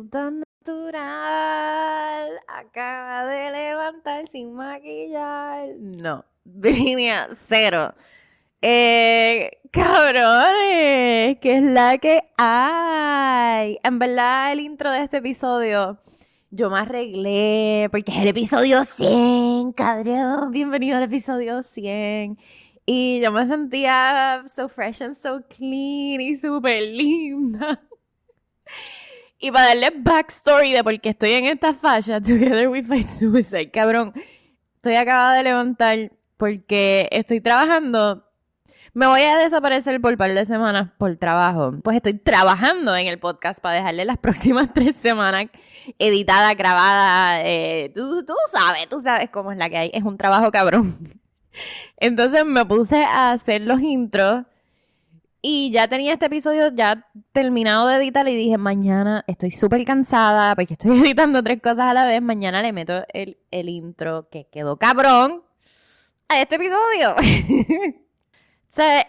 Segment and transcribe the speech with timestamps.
[0.00, 2.30] tan natural.
[2.48, 5.68] Acaba de levantar sin maquillar.
[5.78, 7.94] No, Virginia, cero.
[8.62, 13.78] Eh, cabrones, que es la que hay.
[13.82, 15.98] En verdad, el intro de este episodio,
[16.50, 20.52] yo me arreglé porque es el episodio 100, cabrón.
[20.52, 22.38] Bienvenido al episodio 100.
[22.86, 27.80] Y yo me sentía so fresh and so clean y súper linda.
[29.44, 33.72] Y para darle backstory de por qué estoy en esta falla, Together We Fight Suicide,
[33.72, 34.12] cabrón,
[34.76, 38.24] estoy acabada de levantar porque estoy trabajando.
[38.94, 41.74] Me voy a desaparecer por un par de semanas por trabajo.
[41.82, 45.46] Pues estoy trabajando en el podcast para dejarle las próximas tres semanas
[45.98, 47.42] editada, grabada.
[47.42, 49.90] Eh, tú, tú sabes, tú sabes cómo es la que hay.
[49.92, 51.20] Es un trabajo cabrón.
[51.96, 54.44] Entonces me puse a hacer los intros
[55.44, 60.54] y ya tenía este episodio ya terminado de editar y dije, mañana estoy súper cansada
[60.54, 62.22] porque estoy editando tres cosas a la vez.
[62.22, 65.42] Mañana le meto el, el intro que quedó cabrón
[66.28, 67.16] a este episodio.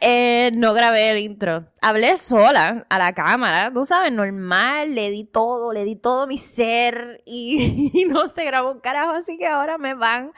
[0.02, 1.68] eh, no grabé el intro.
[1.82, 4.96] Hablé sola a la cámara, tú sabes, normal.
[4.96, 9.12] Le di todo, le di todo mi ser y, y no se grabó un carajo.
[9.12, 10.32] Así que ahora me van,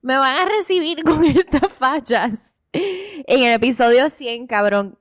[0.00, 2.52] me van a recibir con estas fachas.
[2.72, 4.96] En el episodio 100, cabrón,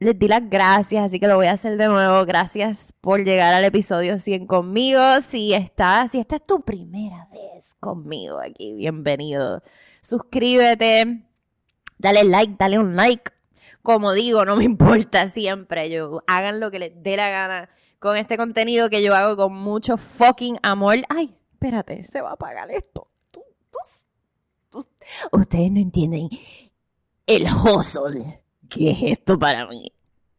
[0.00, 2.24] les di las gracias, así que lo voy a hacer de nuevo.
[2.24, 4.98] Gracias por llegar al episodio 100 conmigo.
[5.20, 9.62] Si estás, si esta es tu primera vez conmigo aquí, bienvenido.
[10.02, 11.22] Suscríbete,
[11.98, 13.30] dale like, dale un like.
[13.82, 15.90] Como digo, no me importa siempre.
[15.90, 19.54] Yo hagan lo que les dé la gana con este contenido que yo hago con
[19.54, 20.96] mucho fucking amor.
[21.10, 23.08] Ay, espérate, se va a apagar esto.
[23.30, 23.78] Tú, tú,
[24.70, 24.86] tú.
[25.32, 26.30] Ustedes no entienden
[27.26, 28.40] el hustle
[28.70, 29.92] ¿qué es esto para mí?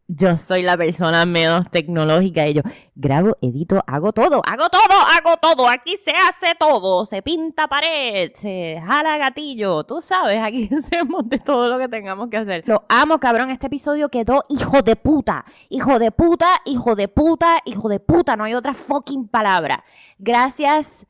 [0.08, 2.62] Yo soy la persona menos tecnológica y yo
[2.94, 8.32] grabo, edito, hago todo, hago todo, hago todo, aquí se hace todo, se pinta pared,
[8.34, 12.64] se jala gatillo, tú sabes, aquí hacemos de todo lo que tengamos que hacer.
[12.66, 17.60] Lo amo, cabrón, este episodio quedó hijo de puta, hijo de puta, hijo de puta,
[17.64, 19.84] hijo de puta, no hay otra fucking palabra.
[20.18, 21.06] Gracias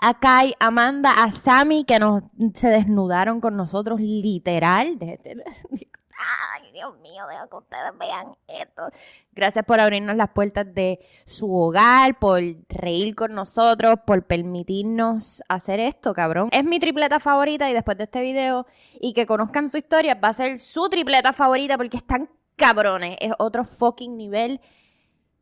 [0.00, 2.22] a Kai, Amanda, a Sammy que nos
[2.54, 4.98] se desnudaron con nosotros literal.
[6.16, 8.90] Ay, Dios mío, dejo que ustedes vean esto.
[9.32, 15.80] Gracias por abrirnos las puertas de su hogar, por reír con nosotros, por permitirnos hacer
[15.80, 16.48] esto, cabrón.
[16.52, 18.66] Es mi tripleta favorita y después de este video
[19.00, 23.16] y que conozcan su historia, va a ser su tripleta favorita porque están cabrones.
[23.20, 24.60] Es otro fucking nivel.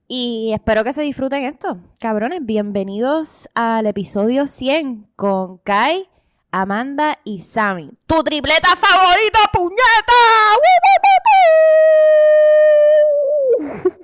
[0.09, 1.79] Y espero que se disfruten esto.
[1.99, 6.09] Cabrones, bienvenidos al episodio 100 con Kai,
[6.55, 7.91] Amanda y Sammy.
[8.07, 10.21] ¡Tu tripleta favorita, puñeta!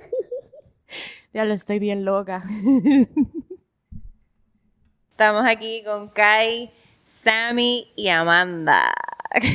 [1.33, 2.41] ya lo estoy bien loca.
[5.11, 6.73] Estamos aquí con Kai,
[7.03, 8.95] Sammy y Amanda.
[9.43, 9.51] Yo,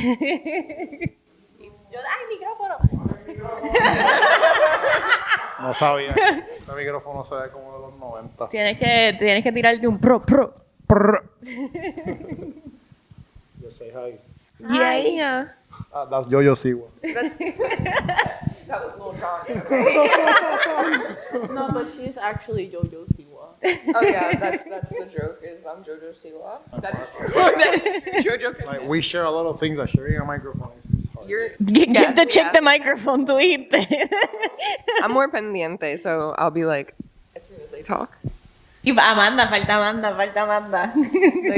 [1.99, 2.77] ¡Ay, micrófono!
[5.57, 6.09] No sabía.
[6.09, 8.49] Este micrófono se ve como de los 90.
[8.49, 10.53] Tienes que, tienes que tirarte un pro, pro.
[13.65, 14.19] Yo say hi.
[14.59, 15.47] Yeah, yeah.
[15.91, 16.87] Ah, that's Yo-Yo Siwa.
[18.67, 19.45] That was Lil Jon.
[21.55, 23.49] no, but she's actually JoJo Siwa.
[23.95, 25.39] Oh yeah, that's that's the joke.
[25.43, 26.59] Is I'm JoJo Siwa.
[26.81, 28.37] That is true.
[28.37, 28.65] JoJo.
[28.65, 31.27] Like, we share a lot of things, but sharing a microphone is, is hard.
[31.27, 31.49] You're.
[31.63, 32.51] Give Yes, the chick yeah.
[32.51, 34.09] the microphone, tú dijiste.
[35.01, 36.93] I'm more pendiente, so I'll be like,
[37.35, 38.15] as soon as they talk.
[38.85, 40.93] Y Amanda, falta Amanda, falta Amanda.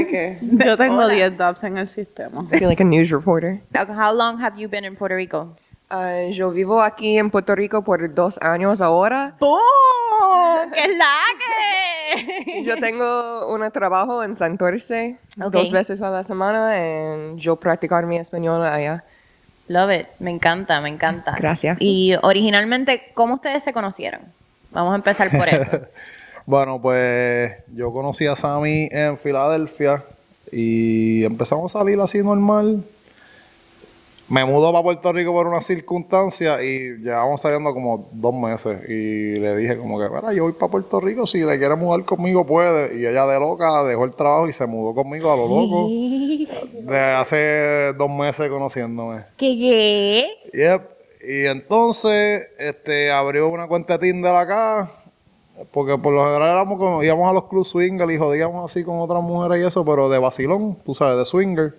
[0.02, 0.38] Okay.
[0.64, 1.14] Yo tengo Hola.
[1.14, 2.46] 10 dubs en el sistema.
[2.50, 3.60] I feel like a news reporter.
[3.74, 5.54] How long have you been in Puerto Rico?
[5.90, 9.36] Uh, yo vivo aquí en Puerto Rico por dos años ahora.
[9.40, 10.70] ¡Boom!
[10.74, 12.62] ¡Qué es la que!
[12.64, 15.52] Yo tengo un trabajo en Santurce Ok.
[15.52, 19.04] dos veces a la semana y yo practicar mi español allá.
[19.68, 20.06] Love it.
[20.18, 21.34] Me encanta, me encanta.
[21.38, 21.76] Gracias.
[21.80, 24.20] Y originalmente, ¿cómo ustedes se conocieron?
[24.70, 25.70] Vamos a empezar por eso.
[26.48, 30.02] Bueno, pues yo conocí a Sammy en Filadelfia
[30.50, 32.82] y empezamos a salir así normal.
[34.30, 38.80] Me mudó para Puerto Rico por una circunstancia y llevamos saliendo como dos meses.
[38.88, 42.06] Y le dije como que, mira, yo voy para Puerto Rico, si le quiere mudar
[42.06, 42.98] conmigo puede.
[42.98, 45.90] Y ella de loca dejó el trabajo y se mudó conmigo a lo loco.
[46.82, 49.24] De hace dos meses conociéndome.
[49.36, 50.58] ¿Qué qué?
[50.58, 50.82] Yep.
[51.28, 54.90] Y entonces este, abrió una cuenta de Tinder acá.
[55.72, 58.98] Porque por lo general éramos como, íbamos a los club swinger y jodíamos así con
[59.00, 61.74] otras mujeres y eso, pero de vacilón, tú sabes, de swinger.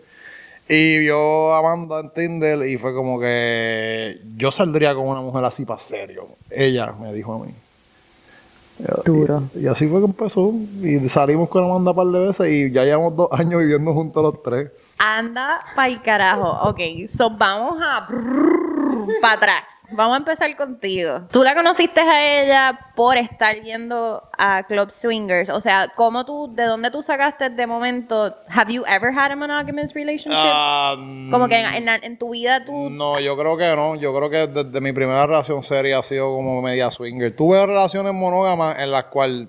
[0.68, 5.44] Y vio a Amanda en Tinder y fue como que yo saldría con una mujer
[5.44, 6.28] así para serio.
[6.52, 7.54] Ella me dijo a mí.
[9.04, 9.44] Duro.
[9.56, 10.54] Y, y así fue que empezó.
[10.84, 14.22] Y salimos con Amanda un par de veces y ya llevamos dos años viviendo juntos
[14.22, 14.70] los tres.
[15.00, 16.70] Anda pa'l carajo.
[16.70, 16.80] Ok,
[17.10, 18.06] so vamos a
[19.22, 19.64] para atrás.
[19.92, 21.22] Vamos a empezar contigo.
[21.32, 25.50] Tú la conociste a ella por estar yendo a Club Swingers.
[25.50, 28.36] O sea, ¿cómo tú, de dónde tú sacaste de momento?
[28.50, 30.40] Have you ever had a monogamous relationship?
[30.44, 30.96] Ah,
[31.32, 32.90] Como que en, en la- en tu vida tú...
[32.92, 33.96] No, yo creo que no.
[33.96, 37.36] Yo creo que desde mi primera relación seria ha sido como media swinger.
[37.36, 39.48] Tuve relaciones monógamas en las cuales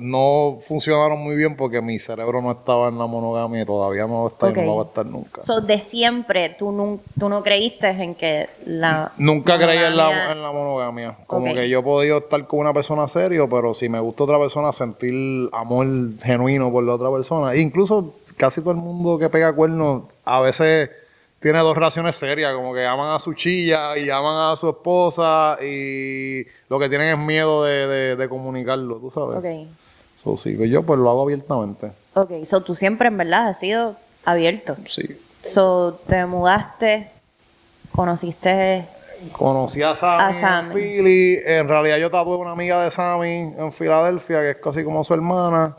[0.00, 4.26] no funcionaron muy bien porque mi cerebro no estaba en la monogamia y todavía no
[4.26, 4.56] está Ok.
[4.56, 5.40] y no lo va a estar nunca.
[5.40, 9.12] So, de siempre, tú, no creíste en que la...
[9.18, 11.16] Nunca creí en la, en la monogamia.
[11.26, 14.38] Como que yo he podido estar con una persona serio, pero si me gusta otra
[14.38, 15.86] persona, sentir amor
[16.22, 17.52] genuino por la otra persona.
[17.54, 20.90] E incluso casi todo el mundo que pega cuernos a veces
[21.40, 25.58] tiene dos relaciones serias, como que aman a su chilla y aman a su esposa
[25.60, 29.38] y lo que tienen es miedo de, de- de comunicarlo, tú sabes.
[29.38, 29.68] Ok.
[30.22, 31.90] So, sí, yo pues lo hago abiertamente.
[32.14, 34.76] Ok, so tú siempre en verdad has sido abierto.
[34.86, 35.18] Sí.
[35.42, 37.08] So, te mudaste,
[37.92, 38.84] conociste...
[39.32, 40.68] Conocí a Sammy, A Sammy.
[40.70, 41.40] en Philly.
[41.44, 45.14] En realidad yo tatué una amiga de Sammy en Filadelfia, que es casi como su
[45.14, 45.76] hermana.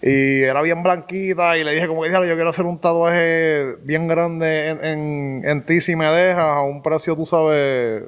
[0.00, 3.76] Y era bien blanquita y le dije como que "Diablo, yo quiero hacer un tatuaje
[3.84, 8.02] bien grande en, en, en ti si me dejas a un precio, tú sabes,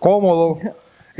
[0.00, 0.58] cómodo.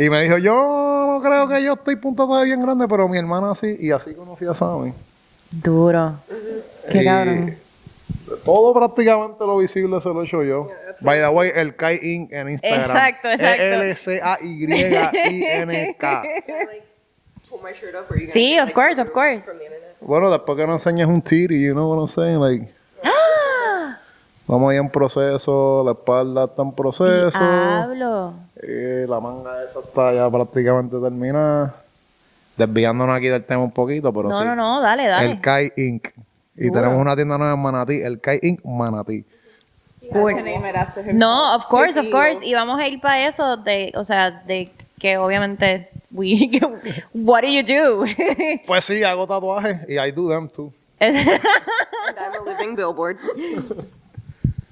[0.00, 3.19] Y me dijo, yo no creo que yo estoy un tatuaje bien grande, pero mi
[3.19, 3.76] hermana sí.
[3.79, 4.94] Y así conocí a Sammy.
[5.50, 6.14] Duro.
[6.91, 7.55] Qué Y cabrón.
[8.43, 10.70] Todo prácticamente lo visible se lo he hecho yo.
[11.02, 12.32] By the way, el Kai Inc.
[12.32, 12.81] en Instagram.
[12.81, 13.62] Exacto, exacto.
[13.62, 15.12] L-C-A-Y-I-N-K.
[17.50, 19.47] you gonna Sí, of course, of course.
[20.00, 22.41] Bueno, después que no enseñes un titty, you know what I'm saying?
[22.41, 22.73] Like,
[24.47, 27.38] vamos ahí en proceso, la espalda está en proceso.
[27.38, 28.50] Hablo.
[28.62, 31.75] Eh, la manga esa está ya prácticamente terminada.
[32.57, 34.45] Desviándonos aquí del tema un poquito, pero No, sí.
[34.45, 35.33] no, no, dale, dale.
[35.33, 36.09] El Kai Inc.
[36.57, 38.62] Y tenemos una tienda nueva en Manatí, el Kai Inc.
[38.65, 39.25] Manatí.
[40.12, 40.35] Cool.
[41.15, 42.45] No, of course, of course.
[42.45, 46.51] Y vamos a ir para eso de, o sea, de que obviamente we
[47.15, 48.05] what do you do?
[48.67, 50.73] Pues sí, hago tatuajes y I do them too.
[51.01, 53.17] And I'm a living billboard.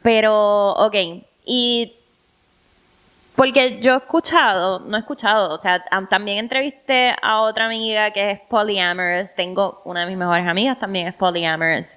[0.03, 0.95] Pero, ok,
[1.45, 1.95] y
[3.39, 8.11] porque yo he escuchado, no he escuchado, o sea, am- también entrevisté a otra amiga
[8.11, 11.97] que es polyamorous, tengo una de mis mejores amigas también es polyamorous,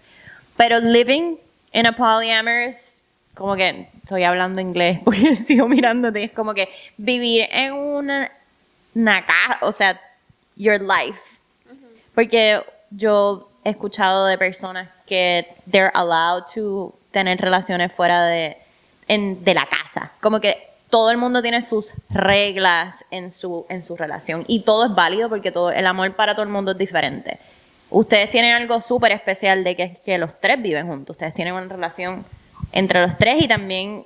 [0.55, 1.37] pero living
[1.73, 3.01] in a polyamorous,
[3.35, 8.31] como que estoy hablando inglés porque sigo mirándote, es como que vivir en una,
[8.93, 9.99] una casa, o sea,
[10.55, 11.19] your life,
[12.13, 18.57] porque yo he escuchado de personas que they're allowed to tener relaciones fuera de,
[19.07, 20.11] en- de la casa.
[20.21, 24.85] Como que todo el mundo tiene sus reglas en su, en su relación y todo
[24.85, 27.39] es válido porque todo, el amor para todo el mundo es diferente.
[27.89, 31.15] Ustedes tienen algo súper especial de que, que los tres viven juntos.
[31.15, 32.23] Ustedes tienen una relación
[32.71, 34.05] entre los tres y también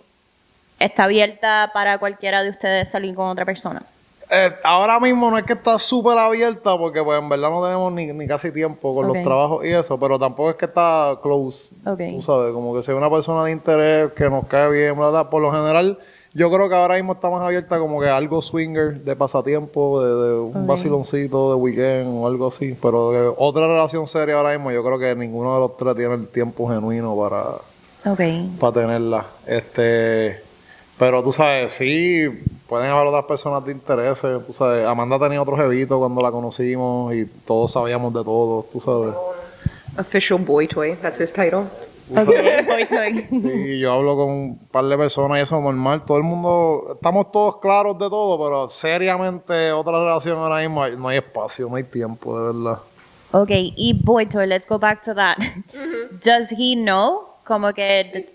[0.80, 3.84] está abierta para cualquiera de ustedes salir con otra persona.
[4.32, 7.94] Eh, ahora mismo no es que está súper abierta porque pues en verdad no tenemos
[7.94, 11.70] ni, ni casi tiempo con los trabajos y eso, pero tampoco es que está close.
[11.86, 12.00] Ok.
[12.12, 15.30] Tú sabes, como que sea una persona de interés que nos cae bien, bla, bla.
[15.30, 16.00] Por lo general,
[16.36, 20.28] yo creo que ahora mismo está más abierta como que algo swinger de pasatiempo, de,
[20.28, 20.68] de un Ok.
[20.68, 22.78] vaciloncito de weekend o algo así.
[22.82, 26.14] Pero de otra relación seria ahora mismo, yo creo que ninguno de los tres tiene
[26.16, 27.42] el tiempo genuino para
[28.12, 28.20] Ok.
[28.60, 29.26] para tenerla.
[29.48, 30.40] Este,
[31.00, 32.26] pero tú sabes, sí,
[32.68, 34.20] pueden haber otras personas de interés.
[34.46, 38.82] Tú sabes, Amanda tenía otro jevito cuando la conocimos y todos sabíamos de todo, tú
[38.82, 39.16] sabes.
[39.98, 40.96] Official boy toy.
[41.02, 41.64] That's his title.
[43.30, 46.04] Sí, yo hablo con un par de personas y eso es normal.
[46.06, 50.96] Todo el mundo, estamos todos claros de todo, pero seriamente otra relación ahora mismo hay-
[50.98, 52.80] no hay espacio, no hay tiempo, de verdad.
[53.32, 55.38] Ok, y Boy Toy, let's go back to that.
[56.24, 57.22] Does he know?
[57.44, 58.26] Como que él...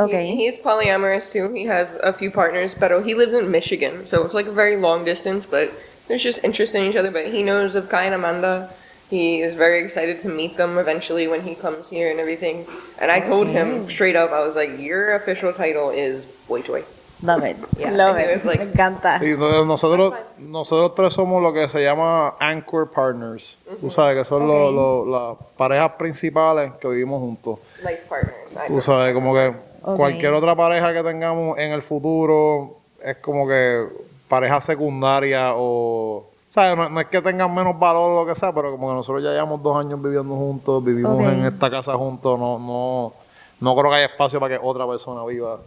[0.00, 0.12] Ok.
[0.12, 1.52] He, he's polyamorous too.
[1.52, 4.76] He has a few partners, but he lives in Michigan, so it's like a very
[4.76, 5.44] long distance.
[5.44, 5.70] But
[6.06, 7.10] there's just interest in each other.
[7.10, 8.70] But he knows of Kai and Amanda.
[9.10, 12.66] He is very excited to meet them eventually when he comes here and everything.
[13.00, 16.84] And I told him straight up, I was like, "Your official title is boy toy."
[17.22, 17.56] Love it.
[17.76, 18.44] Yeah, Love it.
[18.44, 19.18] like- Me encanta.
[19.18, 23.56] Sí, no- nosotros, nosotros tres somos lo que se llama anchor partners.
[23.80, 27.58] Tú sabes que son los- los- las parejas principales que vivimos juntos.
[27.82, 28.52] Life partners.
[28.54, 29.96] I Tú sabes, como que Ok.
[29.96, 33.84] cualquier otra pareja que tengamos en el futuro es como que
[34.28, 36.24] pareja secundaria o...
[36.58, 36.76] ¿Sabes?
[36.76, 39.22] No, no es que tengan menos valor o lo que sea, pero como que nosotros
[39.22, 41.32] ya llevamos dos años viviendo juntos, vivimos Ok.
[41.32, 43.12] en esta casa juntos, no, no,
[43.60, 45.58] no creo que haya espacio para que otra persona viva,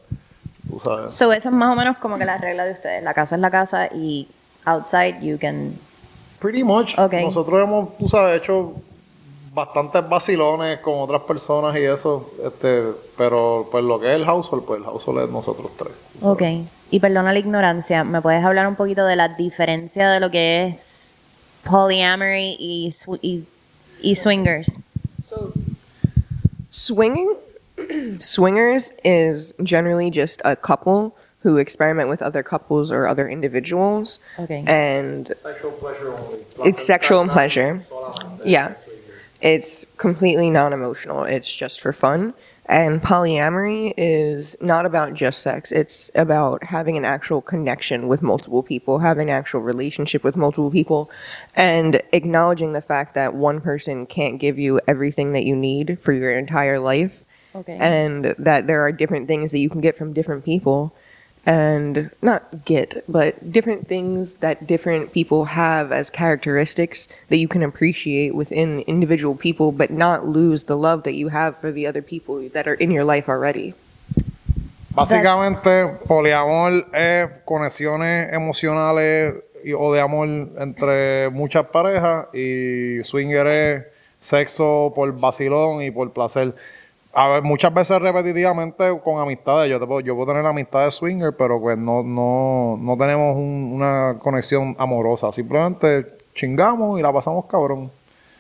[0.70, 1.14] tú sabes.
[1.14, 3.02] So, eso es más o menos como que la regla de ustedes.
[3.04, 4.28] La casa es la casa y
[4.66, 5.74] outside you can
[6.40, 6.98] Pretty much.
[6.98, 7.14] Ok.
[7.22, 8.74] Nosotros hemos, tú sabes, hecho
[9.54, 12.84] bastantes vacilones con otras personas y eso, este,
[13.16, 15.94] pero pues lo que es el household, pues el household es nosotros tres.
[16.22, 16.42] Ok.
[16.92, 20.68] Y perdona la ignorancia, ¿me puedes hablar un poquito de la diferencia de lo que
[20.68, 21.16] es
[21.64, 23.46] polyamory y, sw- y,
[24.02, 24.78] y swingers?
[25.30, 25.54] So,
[26.70, 27.30] swinging,
[28.20, 34.64] swingers is generally just a couple who experiment with other couples or other individuals, Okay.
[34.68, 36.40] and Sexual pleasure only.
[36.70, 37.80] It's sexual pleasure.
[38.44, 38.74] yeah,
[39.42, 41.24] it's completely non-emotional.
[41.24, 42.34] It's just for fun.
[42.68, 45.72] And polyamory is not about just sex.
[45.72, 50.72] It's about having an actual connection with multiple people, having an actual relationship with multiple
[50.72, 51.12] people,
[51.56, 56.14] and acknowledging the fact that one person can't give you everything that you need for
[56.14, 57.26] your entire life.
[57.54, 57.78] Okay.
[57.78, 60.96] And that there are different things that you can get from different people.
[61.44, 67.64] And not get, but different things that different people have as characteristics that you can
[67.64, 72.04] appreciate within individual people, but not lose the love that you have for the other
[72.04, 73.74] people that are in your life already.
[74.94, 79.34] Básicamente, poliamor es conexiones emocionales
[79.64, 80.28] y- o de amor
[80.60, 83.86] entre muchas parejas y swinger es
[84.22, 86.54] sexo por vacilón y por placer.
[87.14, 89.70] A ver, muchas veces repetitivamente con amistades.
[89.70, 93.72] Yo, te puedo, yo puedo tener amistades swinger, pero pues no, no, no tenemos un-
[93.76, 95.32] una conexión amorosa.
[95.34, 97.92] Simplemente chingamos y la pasamos cabrón.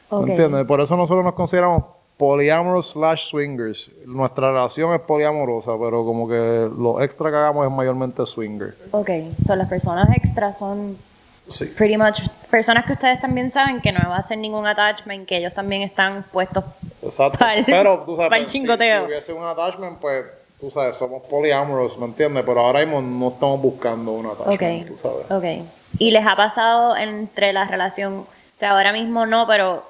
[0.09, 0.25] Ok.
[0.25, 0.65] ¿Me entiendes?
[0.65, 1.83] Por eso nosotros nos consideramos
[2.17, 3.91] poliamorous slash swingers.
[4.05, 8.73] Nuestra relación es poliamorosa, pero como que lo extra que hagamos es mayormente swinger.
[8.91, 9.09] Ok,
[9.45, 10.95] son las personas extras son
[11.49, 11.65] Sí.
[11.65, 15.37] pretty much personas que ustedes también saben que no va a hacer ningún attachment, que
[15.37, 16.63] ellos también están puestos.
[17.03, 17.39] Exacto.
[17.39, 19.01] Pa'l- pero tú sabes, pa'l si- chingoteo.
[19.01, 20.25] Si, hubiese un attachment, pues
[20.59, 22.43] tú sabes, somos poliamorous, ¿me entiendes?
[22.45, 25.31] Pero ahora mismo no estamos buscando un attachment, Ok, tú sabes.
[25.31, 25.65] ok.
[25.99, 29.83] ¿Y les ha pasado entre la relación, o sea, ahora mismo no, pero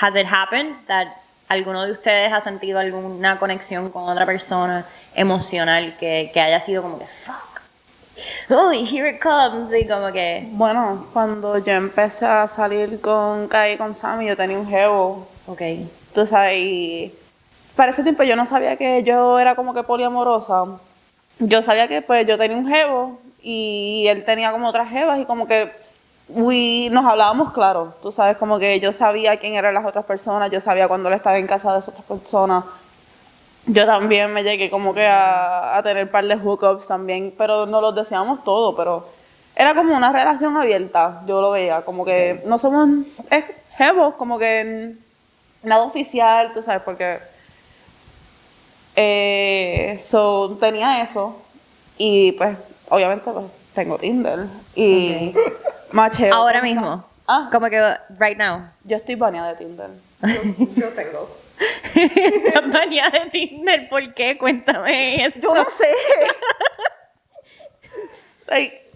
[0.00, 1.08] has it happened that
[1.48, 4.84] alguno de ustedes ha sentido alguna conexión con otra persona
[5.14, 7.51] emocional que, que haya sido como que fuck?
[8.48, 13.74] Uy, here it comes, y como que, Bueno, cuando yo empecé a salir con Kai
[13.74, 15.60] y con Sammy, yo tenía un jevo, ok,
[16.14, 17.14] tú sabes, y
[17.76, 20.64] para ese tiempo yo no sabía que yo era como que poliamorosa.
[21.38, 25.24] Yo sabía que pues yo tenía un jevo y él tenía como otras jevas y
[25.24, 25.72] como que
[26.28, 30.50] we- nos hablábamos claro, tú sabes, como que yo sabía quién eran las otras personas,
[30.50, 32.64] yo sabía cuando él estaba en casa de esas otras personas.
[33.66, 37.64] Yo también me llegué como que a, a tener un par de hookups también, pero
[37.66, 39.06] no los decíamos todo, pero
[39.54, 42.88] era como una relación abierta, yo lo veía, como que no somos
[43.30, 43.44] es
[43.76, 44.94] jevos, como que
[45.62, 47.18] nada oficial, tú sabes, porque
[48.96, 51.36] eh, so, tenía eso
[51.98, 52.56] y pues
[52.88, 55.32] obviamente pues tengo Tinder y
[55.92, 56.34] macheo.
[56.34, 57.80] ahora mismo, Ah, como que
[58.18, 58.60] right now.
[58.84, 59.90] yo estoy baneada de Tinder.
[60.76, 61.30] Yo tengo.
[61.94, 64.36] Estás baneada de Tinder, ¿por qué?
[64.38, 65.40] Cuéntame eso.
[65.40, 65.88] Yo no sé.
[68.48, 68.90] Like,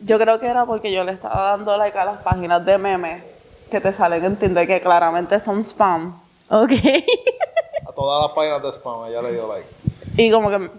[0.00, 3.22] yo creo que era porque yo le estaba dando like a las páginas de memes
[3.70, 6.20] que te salen en Tinder que claramente son spam.
[6.50, 6.72] Ok.
[7.88, 9.68] A todas las páginas de spam, ella le dio like.
[10.16, 10.70] Y como que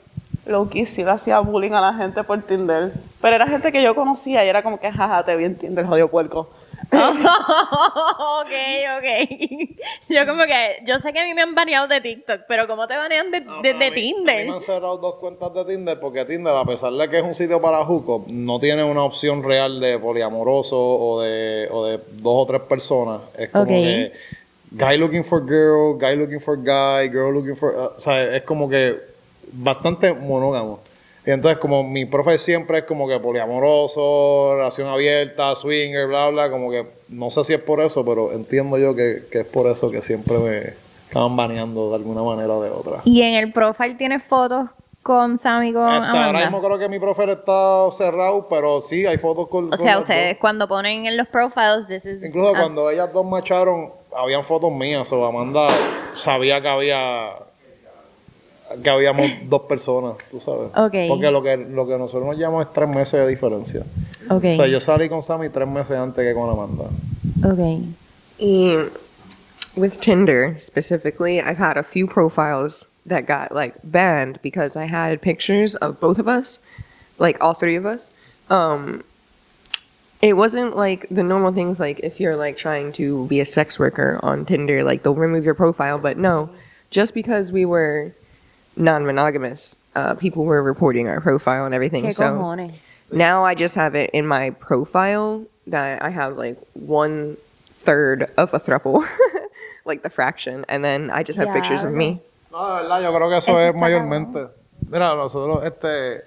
[0.46, 2.92] Loki sí le hacía bullying a la gente por Tinder.
[3.22, 5.86] Pero era gente que yo conocía y era como que, jaja, te vi en Tinder,
[5.86, 6.50] jodido puerco.
[6.92, 8.54] ok,
[8.98, 9.30] ok.
[10.10, 12.88] Yo como que, yo sé que a mí me han baneado de TikTok, pero ¿cómo
[12.88, 14.46] te banean de, de, de A mí- A mí Tinder?
[14.48, 17.36] me han cerrado dos cuentas de Tinder porque Tinder, a pesar de que es un
[17.36, 22.44] sitio para hookup, no tiene una opción real de poliamoroso o de, o de dos
[22.44, 23.22] o tres personas.
[23.38, 23.70] Es como Ok.
[23.70, 24.12] que
[24.72, 27.74] guy looking for girl, guy looking for guy, girl looking for...
[27.76, 28.98] uh, o sea, es como que
[29.52, 30.80] bastante monógamo.
[31.26, 36.50] Y entonces como mi profe siempre es como que poliamoroso, relación abierta, swinger, bla, bla,
[36.50, 39.68] como que no sé si es por eso, pero entiendo yo que, que es por
[39.68, 40.74] eso que siempre me
[41.08, 43.02] estaban baneando de alguna manera o de otra.
[43.06, 44.68] Y en el profile tienes fotos
[45.04, 46.40] con Sam y con Este, ahora Amanda.
[46.40, 49.66] mismo creo que mi profe está cerrado, pero sí, hay fotos con.
[49.66, 50.40] O con sea, ustedes dos.
[50.40, 52.24] cuando ponen en los profiles, this is...
[52.24, 55.68] Incluso ah, cuando ellas dos macharon, habían fotos mías, o Amanda
[56.16, 57.30] sabía que había.
[58.82, 60.70] Que habíamos dos personas, tú sabes.
[60.76, 60.96] Ok.
[61.10, 63.84] Porque lo que, lo que nosotros nos llamamos es tres meses de diferencia.
[64.30, 66.86] Ok, O sea, yo salí con Sammy tres meses antes que con Amanda.
[67.46, 67.84] ok.
[68.40, 68.78] Y
[69.76, 75.22] with Tinder specifically, I've had a few profiles that got like banned because I had
[75.22, 76.60] pictures of both of us,
[77.20, 78.10] like all three of us.
[78.50, 79.04] Um,
[80.22, 83.78] it wasn't like the normal things like if you're like trying to be a sex
[83.78, 85.98] worker on Tinder, like they'll remove your profile.
[85.98, 86.50] But no,
[86.92, 88.14] just because we were
[88.76, 92.04] non-monogamous, uh, people were reporting our profile and everything.
[92.06, 92.68] ¿Qué so
[93.12, 97.38] now I just have it in my profile that I have like one
[97.76, 99.06] third of a throuple,
[99.86, 102.20] like the fraction, and then I just have pictures of me.
[102.52, 104.48] No, de verdad, yo creo que eso, Eso es mayormente.
[104.90, 106.24] Mira, nosotros, este,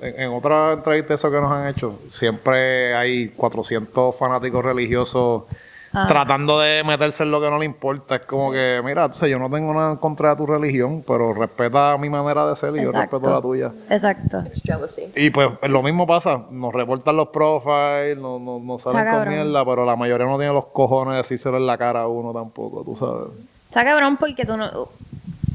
[0.00, 5.44] en, en otra entrevista eso que nos han hecho, siempre hay 400 fanáticos religiosos
[5.92, 6.06] Ah.
[6.06, 8.16] tratando de meterse en lo que no le importa.
[8.16, 11.32] Es como que, mira, entonces yo no tengo nada en contra de tu religión, pero
[11.32, 13.72] respeta mi manera de ser y yo respeto la tuya.
[13.88, 14.42] Exacto.
[14.46, 15.10] It's jealousy.
[15.16, 19.20] Y pues lo mismo pasa, nos reportan los profiles, nos, nos, nos salen Está con
[19.20, 19.34] cabrón.
[19.34, 22.32] mierda, pero la mayoría no tiene los cojones de decírselo en la cara a uno
[22.32, 23.28] tampoco, tú sabes.
[23.64, 24.66] Está cabrón porque tú no...
[24.66, 24.90] O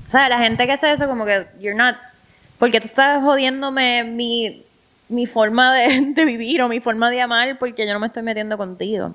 [0.08, 1.96] sea, la gente que hace eso como que you're not...
[2.58, 4.64] Porque tú estás jodiéndome mi,
[5.10, 8.24] mi forma de, de vivir o mi forma de amar porque yo no me estoy
[8.24, 9.14] metiendo contigo.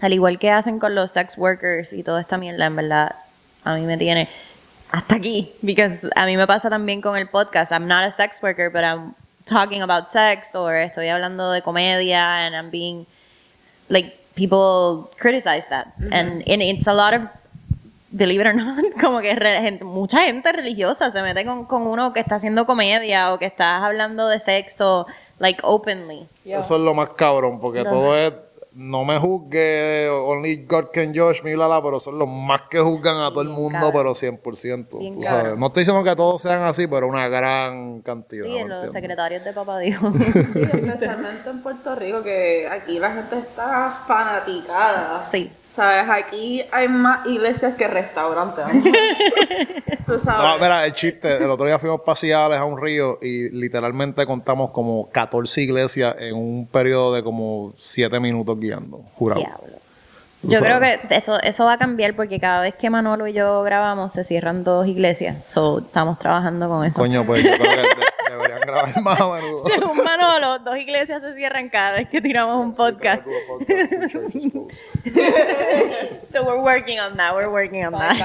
[0.00, 3.14] Al igual que hacen con los sex workers y toda esta mierda, en verdad,
[3.64, 4.28] a mí me tiene
[4.90, 5.52] hasta aquí.
[5.62, 7.70] Because a mí me pasa también con el podcast.
[7.72, 9.14] I'm not a sex worker, but I'm
[9.44, 13.06] talking about sex or estoy hablando de comedia and I'm being
[13.88, 17.22] like people criticize that and, and it's a lot of
[18.16, 21.82] believe it or not como que re- gente- mucha gente religiosa se mete con, con
[21.86, 25.06] uno que está haciendo comedia o que estás hablando de sexo
[25.40, 27.90] like openly Eso es lo más cabrón, porque No.
[27.90, 28.32] todo es,
[28.72, 32.78] no me juzgue, only God can judge me, bla, bla, pero son los más que
[32.78, 34.98] juzgan a todo el mundo, pero 100%.
[34.98, 35.58] Bien tú sabes.
[35.58, 38.44] No estoy diciendo que todos sean así, pero una gran cantidad.
[38.44, 40.00] sí ¿me los secretarios de papá Dios
[40.54, 45.22] Especialmente en Puerto Rico, que aquí la gente está fanaticada.
[45.24, 45.50] sí
[45.80, 46.10] ¿Sabes?
[46.10, 48.66] Aquí hay más iglesias que restaurantes.
[50.06, 50.60] Tú No, sabes.
[50.60, 55.08] mira, el chiste, el otro día fuimos paseales a un río y literalmente contamos como
[55.10, 59.40] 14 iglesias en un periodo de como 7 minutos guiando, jurado.
[59.40, 59.79] diablo
[60.42, 63.62] yo creo que eso eso va a cambiar porque cada vez que Manolo y yo
[63.62, 67.76] grabamos se cierran dos iglesias so estamos trabajando con eso Coño, pues yo creo que
[67.76, 69.64] de- deberían grabar más a menudo.
[69.66, 73.22] según Manolo dos iglesias se cierran cada vez que tiramos un podcast
[76.32, 78.16] so we're working on that we're working on that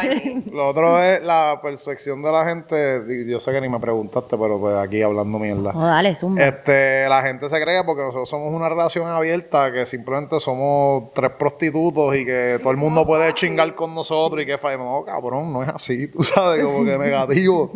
[0.51, 3.25] Lo otro es la percepción de la gente.
[3.27, 5.71] Yo sé que ni me preguntaste, pero pues aquí hablando mierda.
[5.73, 6.43] Oh, dale, zumba.
[6.43, 11.31] Este, la gente se cree porque nosotros somos una relación abierta, que simplemente somos tres
[11.31, 15.63] prostitutos y que todo el mundo puede chingar con nosotros y que no, cabrón, no
[15.63, 17.71] es así, tú sabes, como que negativo.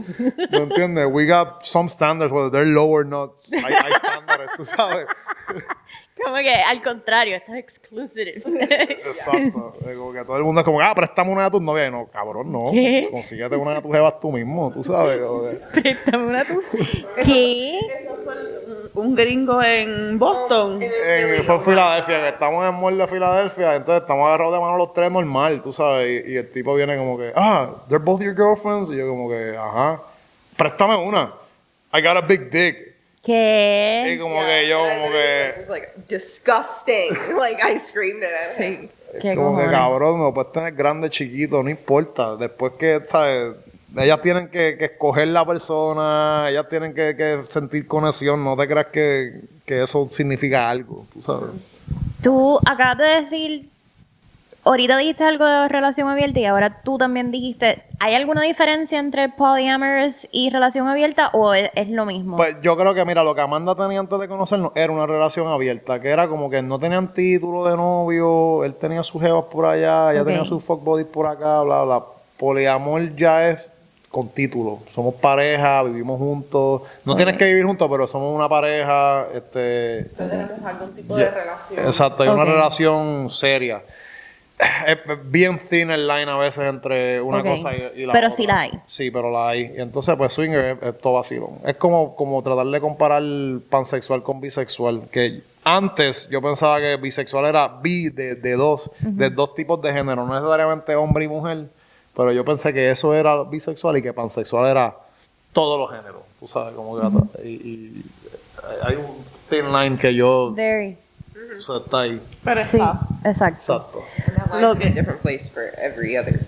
[0.51, 1.07] ¿No entiendes?
[1.09, 3.31] We got some standards, whether they're low or not.
[3.51, 5.07] Hay, hay estándares, tú sabes.
[6.23, 8.41] Como que al contrario, esto es exclusive.
[9.05, 9.73] Exacto.
[9.87, 11.87] Eh, Como que todo el mundo es como, ah, préstame una de tus novias.
[11.87, 12.71] Y no, cabrón, no.
[12.71, 13.07] ¿Qué?
[13.11, 15.19] Consíguete una de tus jevas tú mismo, tú sabes.
[15.73, 16.61] que- Préstame una tú.
[17.23, 17.79] ¿Qué?
[18.93, 20.81] Un gringo en Boston.
[20.81, 24.59] En, fue en Filadelfia, que estamos en el mall de Filadelfia, entonces estamos agarrados de
[24.59, 28.03] mano los tres normal, tú sabes, y, y el tipo viene como que, ah, they're
[28.03, 30.01] both your girlfriends, y yo como que, ajá,
[30.57, 31.31] préstame una,
[31.93, 32.88] I got a big dick,
[33.21, 34.17] y ¿Qué?
[34.19, 37.09] como que yo como que, It was like disgusting.
[37.37, 38.87] like I screamed it at him.
[38.87, 39.19] Sí.
[39.21, 43.55] ¿Qué como que cabrón, lo puedes tener grande, chiquito, no importa, después que, sabes,
[43.97, 48.67] ellas tienen que, que escoger la persona, ellas tienen que, que sentir conexión, no te
[48.67, 51.49] creas que, que eso significa algo, tú sabes.
[52.21, 53.69] Tú acabas de decir,
[54.63, 59.29] ahorita dijiste algo de relación abierta y ahora tú también dijiste, ¿hay alguna diferencia entre
[59.29, 62.37] polyamorous y relación abierta o es, es lo mismo?
[62.37, 65.47] Pues yo creo que, mira, lo que Amanda tenía antes de conocernos era una relación
[65.47, 69.65] abierta, que era como que no tenían título de novio, él tenía sus jevas por
[69.65, 72.03] allá, ella tenía sus fuck buddies por acá, bla, bla.
[72.37, 73.67] Poliamor ya es
[74.09, 74.79] con título.
[74.91, 76.81] Somos pareja, vivimos juntos.
[77.05, 80.05] No tienes que vivir juntos, pero somos una pareja, este...
[80.17, 81.85] Tenemos algún tipo de relación.
[81.85, 83.81] Exacto, hay una relación seria.
[84.87, 88.35] Es bien thin el line a veces entre una cosa y, y la Pero otra.
[88.37, 88.71] sí la hay.
[88.87, 89.71] Sí, pero la hay.
[89.77, 91.51] Y entonces, pues, swinger es, es todo vacilón.
[91.65, 93.23] Es como, como tratar de comparar
[93.69, 95.03] pansexual con bisexual.
[95.11, 99.93] Que antes yo pensaba que bisexual era bi de, de dos, de dos tipos de
[99.93, 101.67] género, no necesariamente hombre y mujer.
[102.13, 104.93] Pero yo pensé que eso era bisexual y que pansexual era
[105.53, 106.23] todos los géneros.
[106.37, 107.47] Tú sabes, como que.
[107.47, 108.03] y, y
[108.83, 110.51] hay un thin line que yo.
[110.53, 110.97] Very.
[111.59, 112.21] O sea, está ahí.
[112.43, 112.99] Pero Sí, está.
[113.25, 113.59] exacto.
[113.59, 114.03] Exacto.
[114.59, 116.39] Lo que- a different place for every other.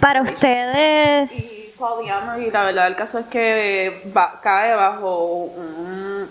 [0.00, 6.28] Para ustedes, Y polyamory, la verdad, el caso es que va- cae bajo un-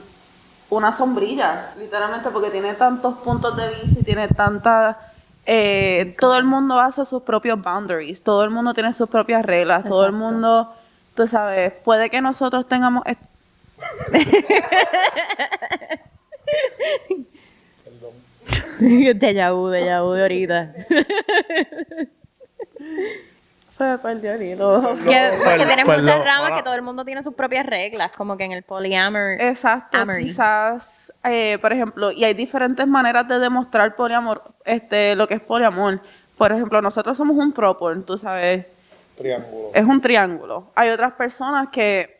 [0.69, 4.97] una sombrilla, literalmente, porque tiene tantos puntos de vista y tiene tanta...
[5.45, 9.85] eh, todo el mundo hace sus propios boundaries, todo el mundo tiene sus propias reglas,
[9.85, 10.73] todo el mundo,
[11.15, 13.03] tú sabes, puede que nosotros tengamos...
[18.79, 20.73] déjà vu, déjà vu de ahorita.
[23.71, 24.95] Se me perdió el hilo.
[25.05, 28.11] Que, porque tienes pues muchas lo- ramas que todo el mundo tiene sus propias reglas,
[28.15, 29.35] como que en el poliamor.
[29.41, 30.23] Exacto, Amory.
[30.23, 35.41] quizás, eh, por ejemplo, y hay diferentes maneras de demostrar poliamor, este, lo que es
[35.41, 35.99] poliamor.
[36.37, 38.65] Por ejemplo, nosotros somos un tropor, tú sabes,
[39.17, 39.71] Triángulo.
[39.73, 40.67] es un triángulo.
[40.75, 42.17] Hay otras personas que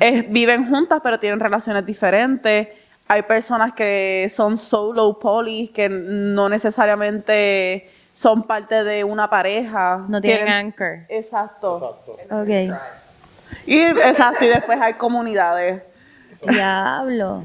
[0.00, 2.68] es- viven juntas pero tienen relaciones diferentes.
[3.08, 10.04] Hay personas que son solo poly, que no necesariamente son parte de una pareja.
[10.08, 11.00] no tienen anchor.
[11.08, 12.00] Exacto.
[12.20, 12.42] Exacto.
[12.42, 12.80] Ok.
[13.66, 15.82] Y, exacto, y después hay comunidades.
[16.48, 17.42] Diablo.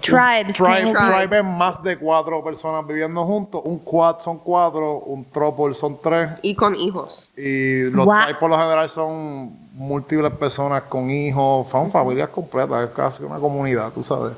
[0.00, 0.56] Tribes.
[0.56, 3.62] Tribe, tienen- tribe es más de cuatro personas viviendo juntos.
[3.64, 6.30] Un quad son cuatro, un tropol son tres.
[6.42, 7.30] Y con hijos.
[7.36, 12.90] Y los tribes por lo general son múltiples personas con hijos, son familias completas, es
[12.90, 14.32] casi una comunidad, tú sabes.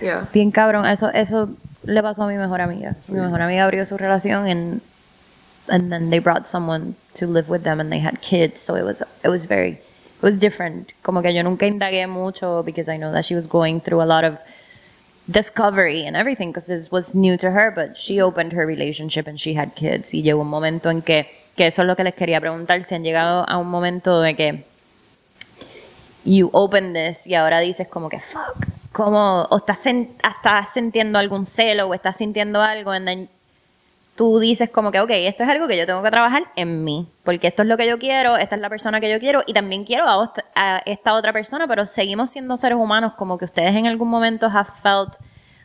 [0.00, 0.26] Yeah.
[0.32, 1.48] Bien cabrón, eso, eso
[1.84, 2.96] le pasó a mi mejor amiga.
[3.08, 4.80] Mi mejor amiga abrió su relación and,
[5.68, 8.84] and then they brought someone to live with them and they had kids, so it
[8.84, 10.92] was it was very it was different.
[11.02, 14.06] Como que yo nunca indagué mucho because I know that she was going through a
[14.06, 14.38] lot of
[15.30, 19.40] discovery and everything because this was new to her, but she opened her relationship and
[19.40, 21.26] she had kids y llegó un momento en que
[21.56, 24.34] que eso es lo que les quería preguntar si han llegado a un momento de
[24.34, 24.64] que
[26.24, 31.18] you open this y ahora dices como que fuck, como o estás, sen- estás sintiendo
[31.18, 33.28] algún celo o estás sintiendo algo and then
[34.16, 37.06] tú dices como que ok, esto es algo que yo tengo que trabajar en mí,
[37.24, 39.52] porque esto es lo que yo quiero, esta es la persona que yo quiero y
[39.52, 43.74] también quiero a, a esta otra persona, pero seguimos siendo seres humanos, como que ustedes
[43.74, 45.16] en algún momento have felt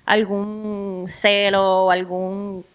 [0.06, 2.66] algún celo o algún...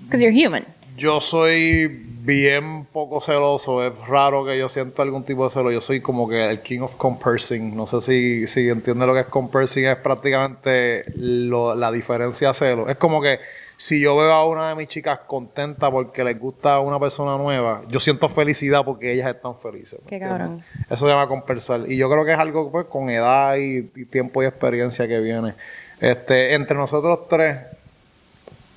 [0.00, 0.66] Because you're human.
[0.98, 5.70] Yo soy bien poco celoso, es raro que yo sienta algún tipo de celo.
[5.70, 7.76] Yo soy como que el king of comparsing.
[7.76, 12.54] No sé si, si entiende lo que es comparsing, es prácticamente lo- la diferencia a
[12.54, 12.88] celo.
[12.88, 13.38] Es como que
[13.76, 17.82] si yo veo a una de mis chicas contenta porque les gusta una persona nueva,
[17.88, 20.00] yo siento felicidad porque ellas están felices.
[20.02, 20.64] ¿me Qué cabrón.
[20.90, 21.82] Eso se llama comparsar.
[21.86, 25.20] Y yo creo que es algo pues, con edad y, y tiempo y experiencia que
[25.20, 25.54] viene.
[26.00, 27.56] Este, entre nosotros tres,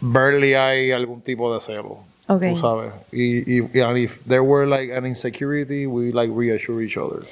[0.01, 2.10] barely hay algún tipo de celo.
[2.31, 2.41] Ok.
[2.53, 2.93] Tú sabes.
[3.11, 7.25] Y, y, y and if there were like an insecurity, we like reassure each other.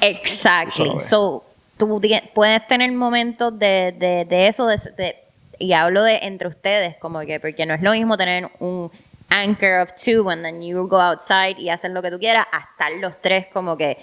[0.00, 1.00] Exactly.
[1.00, 1.42] So,
[1.76, 2.00] tú
[2.32, 5.16] puedes tener momentos de, de, de eso, de, de-
[5.58, 8.90] y hablo de entre ustedes, como que, porque no es lo mismo tener un
[9.28, 12.58] anchor of two and then you go outside y hacer lo que tú quieras, a
[12.60, 13.96] estar los tres como que,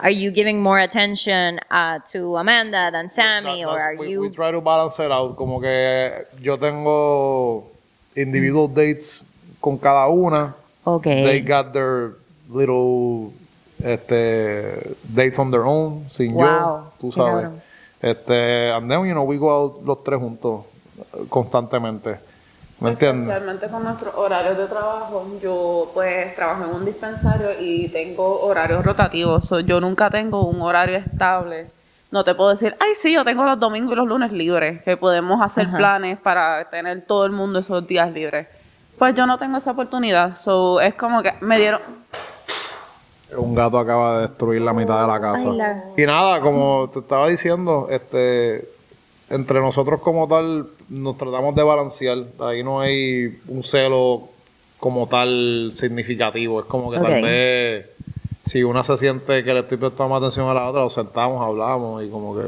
[0.00, 4.20] are you giving more attention uh, to Amanda than Sammy, That- or are we, you...
[4.20, 5.34] we try to balance it out.
[5.36, 7.70] Como que yo tengo
[8.16, 9.22] individual dates
[9.64, 10.54] con cada una.
[10.84, 11.04] Ok.
[11.04, 12.16] They got their
[12.52, 13.32] little
[13.82, 17.48] este, dates on their own, sin Wow, yo, tú sabes.
[18.02, 20.66] Este, and then, you know, we go out los tres juntos
[20.98, 22.18] eh, constantemente.
[22.78, 23.26] ¿Me entiendes?
[23.26, 25.26] Especialmente con nuestros horarios de trabajo.
[25.42, 29.46] Yo pues trabajo en un dispensario y tengo horarios rotativos.
[29.46, 31.70] So, yo nunca tengo un horario estable.
[32.10, 34.98] No te puedo decir, ay, sí, yo tengo los domingos y los lunes libres, que
[34.98, 35.78] podemos hacer Ajá.
[35.78, 38.46] planes para tener todo el mundo esos días libres.
[38.98, 40.36] Pues yo no tengo esa oportunidad.
[40.36, 41.80] So, es como que me dieron,
[43.36, 45.48] Un gato acaba de destruir la mitad de la casa.
[45.50, 48.68] Ay, la- Y nada, como te estaba diciendo, este,
[49.30, 52.18] entre nosotros como tal nos tratamos de balancear.
[52.40, 54.28] Ahí no hay un celo
[54.78, 56.60] como tal significativo.
[56.60, 57.86] Es como que tal vez
[58.46, 61.44] si una se siente que le estoy prestando más atención a la otra, lo sentamos,
[61.44, 62.42] hablamos y como que...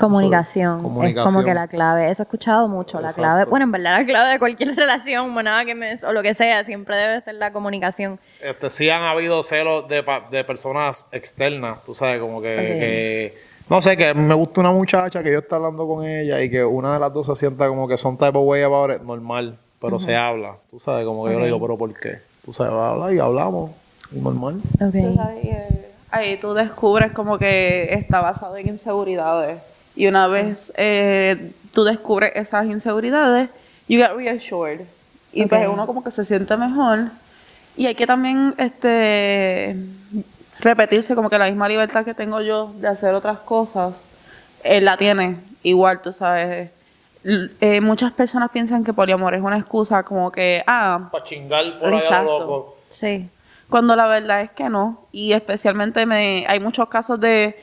[0.00, 0.76] Comunicación.
[0.76, 4.04] Es como que la clave, eso he escuchado mucho, la clave, bueno, en verdad la
[4.04, 7.34] clave de cualquier relación, o nada que me, o lo que sea, siempre debe ser
[7.36, 8.18] la comunicación.
[8.40, 13.34] Este, sí han habido celos de, pa- de personas externas, tú sabes, como que,
[13.68, 16.64] no sé, que me gusta una muchacha que yo esté hablando con ella y que
[16.64, 19.56] una de las dos se sienta como que son type of way about it, normal,
[19.80, 22.18] pero se habla, tú sabes, como que yo le digo, pero ¿por qué?
[22.44, 23.70] Tú sabes, va a hablar y hablamos,
[24.10, 24.56] normal.
[24.80, 24.94] Ok.
[24.94, 29.58] Ahí, eh, ahí tú descubres como que está basado en inseguridades.
[30.00, 33.50] Y una vez eh, tú descubres esas inseguridades,
[33.86, 34.80] you get reassured.
[35.30, 35.74] Y pues Ok.
[35.74, 37.08] uno como que se siente mejor.
[37.76, 39.76] Y hay que también este
[40.58, 44.02] repetirse como que la misma libertad que tengo yo de hacer otras cosas,
[44.64, 46.70] él la tiene igual, tú sabes.
[47.60, 51.92] Eh, muchas personas piensan que poliamor es una excusa como que, ah, Para chingar por
[51.92, 52.78] allá loco.
[52.88, 53.28] Sí.
[53.68, 55.02] cuando la verdad es que no.
[55.12, 57.54] Y especialmente me, hay muchos casos de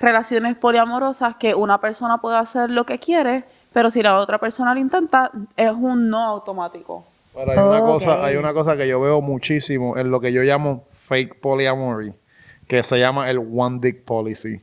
[0.00, 4.74] relaciones poliamorosas que una persona puede hacer lo que quiere, pero si la otra persona
[4.74, 7.04] lo intenta, es un no automático.
[7.34, 10.42] Pero hay una, cosa, hay una cosa que yo veo muchísimo en lo que yo
[10.42, 12.12] llamo fake polyamory,
[12.66, 14.60] que se llama el one dick policy.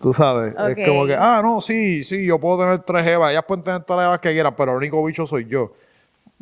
[0.00, 3.44] Tú sabes, es como que, ah, no, sí, sí, yo puedo tener tres evas, ellas
[3.46, 5.74] pueden tener todas las evas que quieran, pero el único bicho soy yo.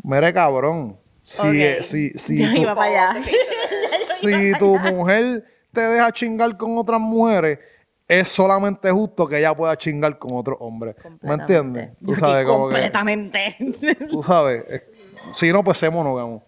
[0.05, 3.21] Mire, cabrón, si, eh, si, si Yo tú- iba para allá.
[3.21, 7.59] Ya yo si tu mujer te deja chingar con otras mujeres,
[8.11, 10.97] es solamente justo que ella pueda chingar con otro hombre.
[11.23, 11.91] ¿Me entiendes?
[12.05, 13.57] Tú sabes, como que, Completamente.
[14.11, 14.83] tú sabes, es-
[15.33, 16.43] si no, pues sé monógamo.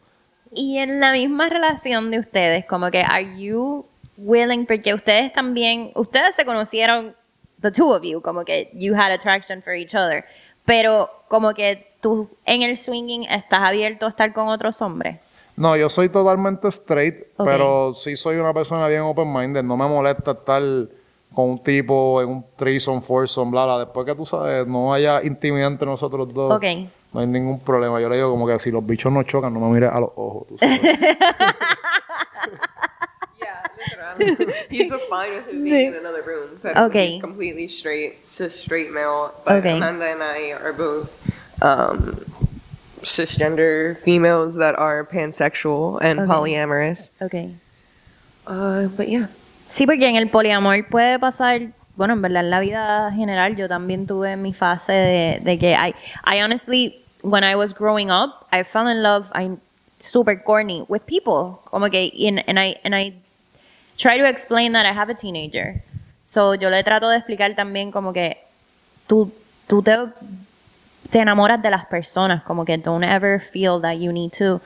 [0.52, 5.92] Y en la misma relación de ustedes, como que, are you willing, porque ustedes también,
[5.94, 7.14] ustedes se conocieron,
[7.60, 10.24] the two of you, como que you had attraction for each other,
[10.64, 15.20] pero como que tú en el swinging estás abierto a estar con otros hombres.
[15.56, 19.62] No, yo soy totalmente straight, pero sí soy una persona bien open-minded.
[19.62, 20.60] No me molesta estar
[21.34, 23.78] con un tipo en un threesome, foursome, bla, bla.
[23.80, 26.64] Después que tú sabes, no haya intimidad entre nosotros dos, Ok.
[27.12, 28.00] no hay ningún problema.
[28.00, 30.10] Yo le digo como que si los bichos no chocan, no me mires a los
[30.16, 30.46] ojos.
[30.48, 30.80] tú sabes.
[33.40, 34.54] Yeah, literal.
[34.70, 36.58] he's so fine with it being in another room.
[36.62, 37.12] But Okay.
[37.12, 39.32] he's completely straight, cis straight male.
[39.44, 39.76] But Okay.
[39.76, 41.10] Amanda and I are both
[41.62, 42.24] um,
[43.02, 46.28] cisgender females that are pansexual and Okay.
[46.30, 47.10] polyamorous.
[47.20, 47.50] Ok.
[48.46, 49.26] Uh, but yeah.
[49.72, 53.68] Sí, porque en el poliamor puede pasar, bueno, en verdad en la vida general yo
[53.68, 55.94] también tuve mi fase de, de que I,
[56.26, 59.56] I honestly, when I was growing up, I fell in love, I
[59.98, 63.14] super corny with people, como que, and, and I, and I
[63.96, 65.82] try to explain that I have a teenager.
[66.26, 68.36] So yo le trato de explicar también como que
[69.06, 69.32] tú,
[69.68, 69.96] tú te,
[71.10, 74.60] te enamoras de las personas, como que don't ever feel that you need to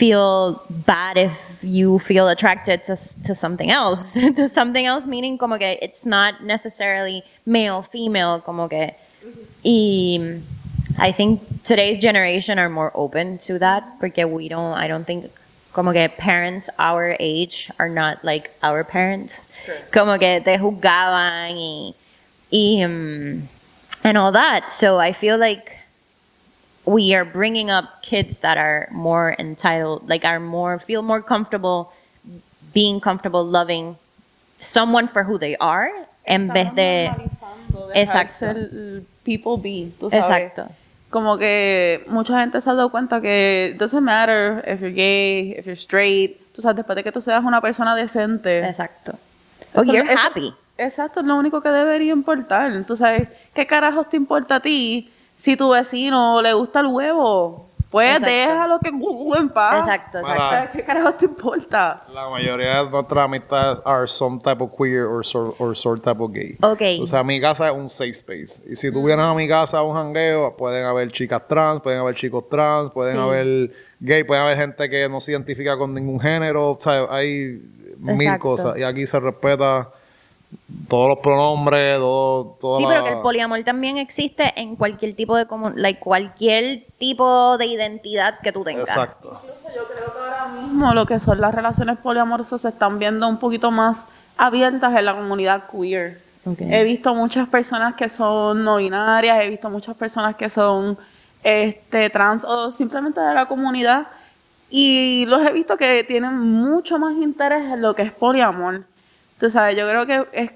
[0.00, 4.14] feel bad if you feel attracted to, to something else.
[4.40, 8.94] to something else meaning como que it's not necessarily male, female, como que.
[9.62, 10.40] Y
[10.98, 15.30] I think today's generation are more open to that porque we don't, I don't think
[15.74, 19.46] como que parents our age are not like our parents.
[19.92, 21.94] Como que te juzgaban y,
[22.50, 23.48] y um,
[24.02, 24.72] and all that.
[24.72, 25.76] So I feel like
[26.90, 31.92] we are bringing up kids that are more entitled, like are more feel more comfortable
[32.74, 33.96] being comfortable loving
[34.58, 35.90] someone for who they are
[36.26, 37.10] en vez de
[37.94, 38.46] Exacto.
[38.50, 40.24] el people be, tú sabes.
[40.24, 40.68] exacto
[41.10, 45.56] Como que mucha gente se ha dado cuenta que it doesn't matter if you're gay,
[45.58, 48.60] if you're straight, tú sabes, después de que tú seas una persona decente.
[48.66, 49.12] exacto
[49.74, 52.72] oh Eso- you're eso- happy Exacto, es lo único que debería importar.
[52.86, 57.66] Tú sabes, ¿qué carajos te importa a ti si tu vecino le gusta el huevo?
[57.90, 58.30] Pues Exacto.
[58.30, 59.80] déjalo que uh, en paz.
[59.80, 62.02] exacto exacto ¿Sabes ¿Qué carajos te importa?
[62.14, 66.22] La mayoría de nuestras amistades are some type of queer or sort, or sort type
[66.22, 66.56] of gay.
[66.62, 67.02] Ok.
[67.02, 68.62] O sea, mi casa es un safe space.
[68.70, 71.98] Y si tú vienes a mi casa a un jangueo, pueden haber chicas trans, pueden
[71.98, 73.22] haber chicos trans, pueden Sí.
[73.22, 76.70] haber gay, pueden haber gente que no se identifica con ningún género.
[76.70, 77.60] O sea, hay
[77.98, 78.40] mil Exacto.
[78.40, 78.78] cosas.
[78.78, 79.90] Y aquí se respeta
[80.88, 85.14] todos los pronombres, todo, toda Sí, la- pero que el poliamor también existe en cualquier
[85.14, 88.88] tipo de comu- like cualquier tipo de identidad que tú tengas.
[88.88, 89.40] Exacto.
[89.44, 93.28] Incluso yo creo que ahora mismo lo que son las relaciones poliamorosas se están viendo
[93.28, 94.04] un poquito más
[94.36, 96.20] abiertas en la comunidad queer.
[96.44, 96.60] Ok.
[96.62, 100.96] He visto muchas personas que son no binarias, he visto muchas personas que son
[101.44, 104.06] este, trans o simplemente de la comunidad
[104.70, 108.82] y los he visto que tienen mucho más interés en lo que es poliamor.
[109.40, 110.50] Tú sabes, yo creo que es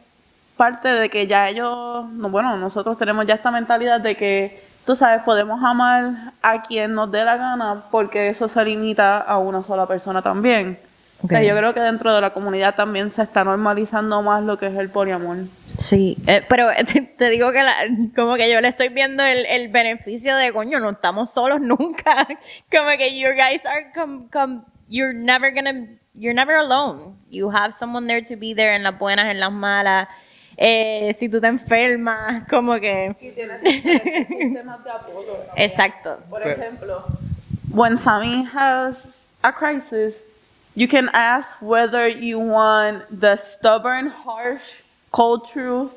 [0.57, 4.95] parte de que ya ellos, no, bueno, nosotros tenemos ya esta mentalidad de que, tú
[4.95, 9.63] sabes, podemos amar a quien nos dé la gana porque eso se limita a una
[9.65, 10.79] sola persona también.
[11.23, 11.45] O sea, Ok.
[11.47, 14.75] yo creo que dentro de la comunidad también se está normalizando más lo que es
[14.77, 15.39] el poliamor.
[15.79, 17.75] Sí, eh, pero te, te digo que la-
[18.15, 22.27] como que yo le estoy viendo el, el beneficio de coño, no estamos solos nunca.
[22.71, 27.17] Como que you guys are com, com- you're never gonna you're never alone.
[27.31, 30.09] You have someone there to be there en las buenas, en las malas.
[30.57, 35.37] Eh, si tú te enfermas, como que Y tienes sistemas de apoyo.
[35.57, 36.23] exacto.
[36.31, 37.03] Por ejemplo,
[37.71, 40.17] when Sammy has a crisis,
[40.77, 44.63] you can ask whether you want the stubborn, harsh,
[45.11, 45.93] cold truth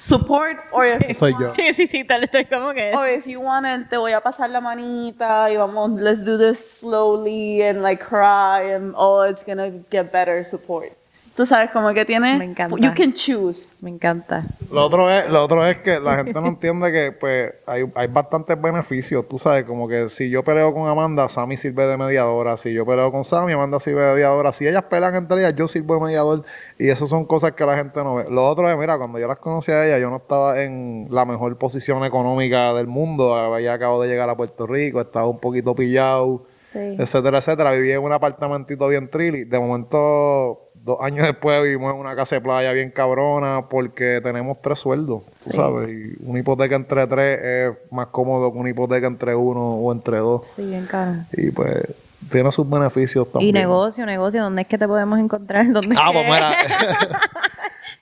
[0.00, 1.50] support or if you Soy want- yo.
[1.54, 4.20] Sí, sí, sí, tal estoy como que Or if you want it, te voy a
[4.20, 9.42] pasar la manita y vamos, let's do this slowly and like cry and oh, it's
[9.44, 10.92] gonna get better support.
[11.40, 12.76] Tú sabes, como que tiene, Me encanta.
[12.78, 13.66] you can choose.
[13.80, 14.44] me encanta.
[14.70, 18.08] Lo otro es, lo otro es que la gente no entiende que pues hay, hay
[18.08, 19.26] bastantes beneficios.
[19.26, 22.58] Tú sabes, como que si yo peleo con Amanda, Sammy sirve de mediadora.
[22.58, 24.52] Si yo peleo con Sammy, Amanda sirve de mediadora.
[24.52, 26.44] Si ellas pelean entre ellas, yo sirvo de mediador.
[26.78, 28.26] Y eso son cosas que la gente no ve.
[28.28, 31.24] Lo otro es, mira, cuando yo las conocí a ellas, yo no estaba en la
[31.24, 33.34] mejor posición económica del mundo.
[33.34, 36.78] Había acabo de llegar a Puerto Rico, estaba un poquito pillado Sí.
[37.00, 37.72] etcétera, etcétera.
[37.72, 39.42] Viví en un apartamentito bien trilly.
[39.42, 44.60] De momento, dos años después, vivimos en una casa de playa bien cabrona porque tenemos
[44.62, 45.56] tres sueldos, tú Sí.
[45.56, 45.88] sabes.
[45.90, 50.18] Y una hipoteca entre tres es más cómodo que una hipoteca entre uno o entre
[50.18, 50.46] dos.
[50.54, 51.12] Sí, bien caro.
[51.32, 51.82] Y pues,
[52.30, 53.56] tiene sus beneficios también.
[53.56, 55.64] Y negocio, negocio, ¿dónde es que te podemos encontrar?
[55.72, 57.20] ¿Dónde Ah, es pues mira.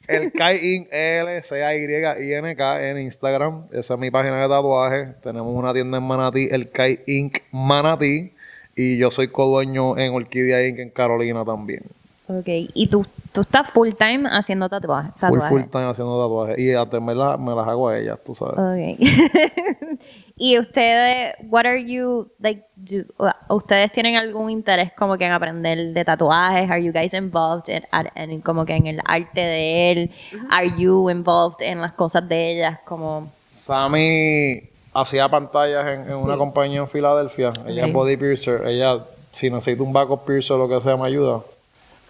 [0.09, 0.88] el Kai Inc.
[0.90, 3.64] L C A Y I N K en Instagram.
[3.72, 5.20] Esa es mi página de tatuajes.
[5.20, 7.38] Tenemos una tienda en Manatí, el Kai Inc.
[7.53, 8.33] Manatí.
[8.74, 10.79] Y yo soy codueño en Orquídea Inc.
[10.79, 11.83] en Carolina también.
[12.31, 15.12] Ok, y tú, tú estás full time haciendo tatuajes.
[15.17, 16.59] Full, full time haciendo tatuajes.
[16.59, 18.55] Y hasta me, la- me las hago a ellas, tú sabes.
[18.59, 19.09] Ok.
[20.37, 25.33] y ustedes, what are you, like, do, uh, ustedes tienen algún interés como que en
[25.33, 26.71] aprender de tatuajes?
[26.71, 27.83] Are you guys involved in,
[28.14, 30.11] en- como que en el arte de él?
[30.51, 32.79] Are you involved en las cosas de ellas?
[32.85, 37.53] Como, Sammy hacía pantallas en, en una compañía en Filadelfia.
[37.67, 38.67] Ella es body piercer.
[38.67, 38.99] Ella,
[39.33, 41.41] si necesita un backup piercer o lo que sea, me ayuda.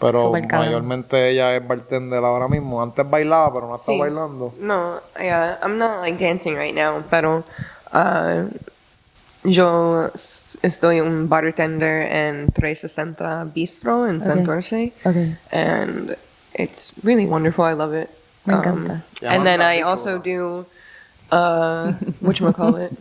[0.01, 0.67] Pero Súper cabrón.
[0.67, 2.81] mayormente ella es bartender ahora mismo.
[2.81, 3.99] Antes bailaba, pero no está Sí.
[3.99, 4.55] bailando.
[4.61, 7.43] No, yeah, I'm not like dancing right now, pero
[7.93, 8.45] uh,
[9.45, 10.11] yo
[10.63, 15.37] estoy un bartender en 360 Bistro en Santurce, okay.
[15.51, 16.17] and
[16.55, 17.65] it's really wonderful.
[17.65, 18.09] I love it.
[18.47, 19.03] Me encanta.
[19.21, 20.67] Yeah, and then I'm I not also big do,
[21.33, 22.97] uh, whatchamacallit?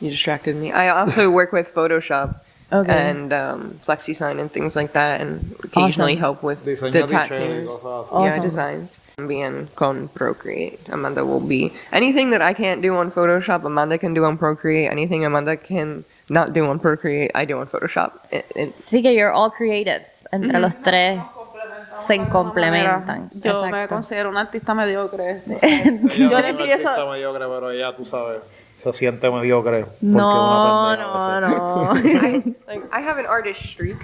[0.00, 0.72] You distracted me.
[0.72, 2.36] I also work with Photoshop.
[2.72, 2.90] Okay.
[3.10, 6.20] And um, FlexiSign and things like that, and occasionally Awesome.
[6.20, 7.70] help with the de chelo y tattoos.
[7.70, 8.12] cosas así.
[8.12, 8.42] Yeah, Awesome.
[8.42, 8.98] designs.
[9.28, 13.64] Being con Procreate, Amanda will be anything that I can't do on Photoshop.
[13.64, 14.90] Amanda can do on Procreate.
[14.90, 18.12] Anything Amanda can not do on Procreate, I do on Photoshop.
[18.32, 20.24] It, it's Sí que you're all creatives.
[20.32, 21.20] Entre los tres
[22.00, 23.30] se complementan.
[23.34, 23.88] Yo me Exacto.
[23.96, 25.42] considero una artista mediocre.
[25.46, 26.88] Yo le es eso.
[26.88, 28.40] artista mediocre, pero ella, tú sabes,
[28.82, 29.84] se siente mediocre.
[29.84, 31.92] porque No, no, no.
[32.66, 33.96] like I have an artist streak,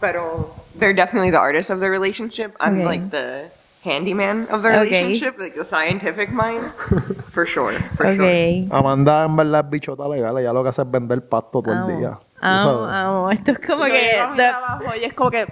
[0.00, 0.14] but
[0.78, 2.54] they're definitely the artist of the relationship.
[2.60, 2.84] I'm Okay.
[2.84, 3.50] like the
[3.82, 4.82] handyman of the Okay.
[4.84, 6.62] relationship, like the scientific mind,
[7.32, 8.24] for sure, for sure.
[8.24, 8.72] ok.
[8.72, 10.38] Amanda en verdad es bichota legal.
[10.38, 12.18] Ella lo que hace es vender pasto todo el día.
[12.40, 13.30] amo, amo.
[13.32, 14.16] Esto como que
[15.00, 15.46] y es como que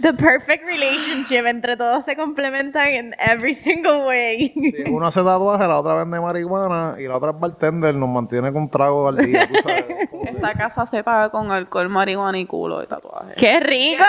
[0.00, 1.46] the perfect relationship.
[1.46, 4.52] Entre todos se complementan in every single way.
[4.54, 7.94] Sí, uno hace tatuaje, la otra vende marihuana y la otra es bartender.
[7.94, 10.08] Nos mantiene con trago al día, tú sabes.
[10.10, 13.34] Como que- esta casa se paga con alcohol, marihuana y culo de tatuaje.
[13.36, 14.04] ¡Qué rico!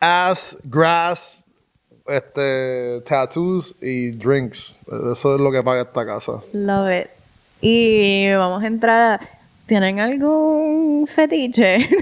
[0.00, 1.42] Ass, grass,
[2.06, 4.76] este, tattoos y drinks.
[5.12, 6.32] Eso es lo que paga esta casa.
[6.52, 7.06] Love it.
[7.62, 9.28] Y vamos a entrar a...
[9.66, 11.88] ¿Tienen algún fetiche?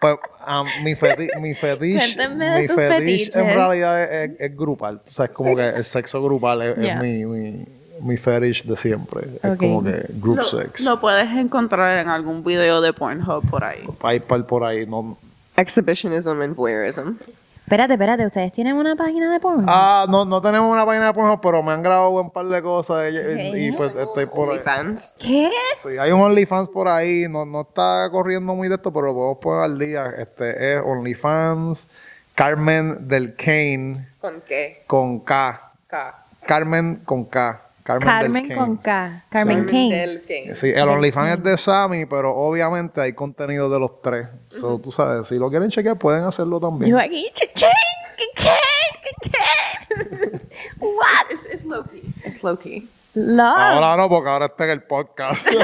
[0.00, 5.00] Pues ah, mi, feti mi fetiche, mi fetiche en realidad es, es- es grupal.
[5.04, 7.00] O sea, es como que el sexo grupal es, es Yeah.
[7.02, 7.64] mi, mi,
[8.02, 9.22] mi fetiche de siempre.
[9.42, 9.56] Es Ok.
[9.56, 10.84] como que group Lo, sex.
[10.84, 13.84] lo puedes encontrar en algún video de Pornhub por ahí.
[14.00, 14.86] PayPal por ahí.
[14.86, 15.18] No.
[15.56, 17.14] Exhibitionism and voyeurism.
[17.68, 18.24] Espérate, espérate.
[18.24, 19.66] ¿Ustedes tienen una página de porno?
[19.68, 22.62] Ah, no, no tenemos una página de Pornhub, pero me han grabado un par de
[22.62, 24.54] cosas y, y- y, pues estoy por ahí.
[24.56, 25.14] OnlyFans.
[25.18, 25.50] ¿Qué?
[25.82, 29.12] Sí, hay un OnlyFans por ahí, no, no está corriendo muy de esto, pero lo
[29.14, 30.06] podemos poner al día.
[30.16, 31.86] Este es OnlyFans
[32.34, 34.84] Carmen del Kane ¿Con qué?
[34.86, 35.72] con K.
[35.88, 36.24] K.
[36.46, 37.60] Carmen con K.
[37.96, 38.76] Carmen, con.
[38.76, 39.24] K.
[39.30, 39.66] Carmen.
[39.66, 40.52] Del King.
[40.54, 44.28] Sí, el OnlyFans es de Sammy, pero obviamente hay contenido de los tres.
[44.50, 46.90] So, tú sabes, si lo quieren chequear, pueden hacerlo también.
[46.90, 47.48] Yo aquí, ¿qué?
[47.54, 47.70] ¿Qué?
[48.34, 48.52] ¿Qué?
[49.22, 49.30] ¿Qué?
[49.30, 50.40] ¿Qué?
[50.80, 51.30] What?
[51.30, 52.02] It's, it's low key.
[52.24, 52.88] It's low key.
[53.14, 53.56] Love.
[53.58, 55.46] Ahora no, porque ahora está en el podcast.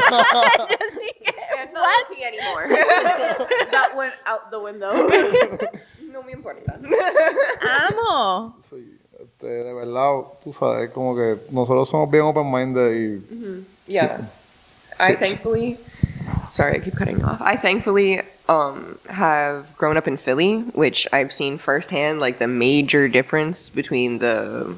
[1.65, 2.69] It's not low key anymore.
[3.71, 4.93] That went out the window.
[6.11, 6.79] no me importa.
[7.89, 8.57] Amo.
[8.61, 8.99] sí,
[9.45, 13.23] este, de verdad, tú sabes, como que nosotros somos bien open-minded y
[13.87, 14.23] Yeah.
[14.99, 15.77] I thankfully,
[16.51, 17.41] sorry, I keep cutting you off.
[17.43, 23.09] I thankfully um, have grown up in Philly, which I've seen firsthand, like the major
[23.09, 24.77] difference between the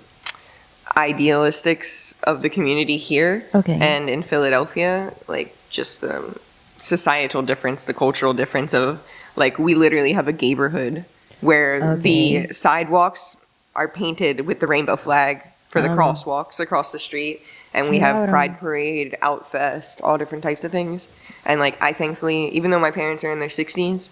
[0.97, 3.79] idealistics of the community here Okay.
[3.81, 6.37] and in Philadelphia, like just the
[6.79, 9.01] societal difference, the cultural difference of
[9.37, 11.05] like we literally have a neighborhood
[11.43, 12.01] where Okay.
[12.47, 13.37] the sidewalks
[13.77, 15.97] are painted with the rainbow flag for the Um.
[15.99, 17.43] crosswalks across the street.
[17.75, 21.09] And we have pride parade outfest all different types of things.
[21.45, 24.09] And like i thankfully even though my parents are in their 60s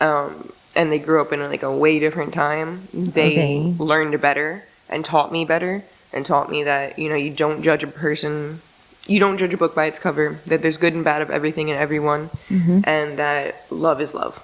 [0.00, 3.74] um, and they grew up in like a way different time they Okay.
[3.78, 7.82] learned better and taught me better and taught me that you know you don't judge
[7.82, 8.60] a person
[9.06, 11.70] you don't judge a book by its cover that there's good and bad of everything
[11.70, 12.28] and everyone
[12.84, 14.34] and that love is love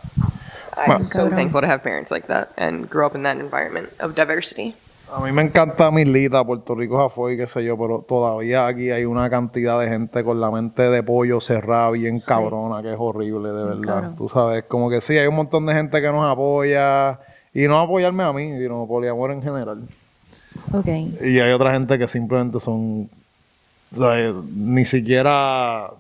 [0.77, 1.31] i'm so Cabrón.
[1.31, 4.75] thankful to have parents like that and grow up in that environment of diversity
[5.15, 9.05] A mí me encanta Milita, Puerto Rico, Jafoy, qué sé yo, pero todavía aquí hay
[9.05, 13.51] una cantidad de gente con la mente de pollo cerrada, bien cabrona, que es horrible,
[13.51, 14.15] de verdad.
[14.19, 17.21] Tú sabes, como que sí, hay un montón de gente que nos apoya,
[17.55, 19.83] y no apoyarme a mí, sino poliamor en general.
[20.73, 20.89] Ok.
[21.23, 23.09] Y hay otra gente que simplemente son
[23.95, 25.91] o sea, ni siquiera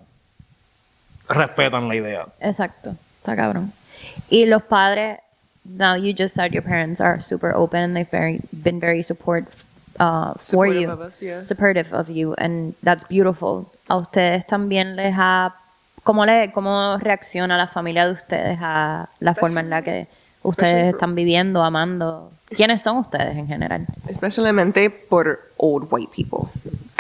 [1.29, 2.27] respetan la idea.
[2.41, 3.73] Exacto, está cabrón.
[4.31, 5.19] Y los padres,
[5.65, 9.45] now you just said your parents are super open and they've very, been very support,
[10.01, 10.91] uh, for Supportive you.
[10.91, 11.43] of us, yeah.
[11.43, 13.67] Supportive of you, and that's beautiful.
[13.89, 15.55] ¿A ustedes también les ha...
[16.05, 20.07] ¿Cómo, le, ¿Cómo reacciona la familia de ustedes a la forma en la que
[20.43, 22.31] ustedes están viviendo, amando?
[22.49, 23.87] ¿Quiénes son ustedes en general?
[24.07, 26.49] Especialmente por old white people.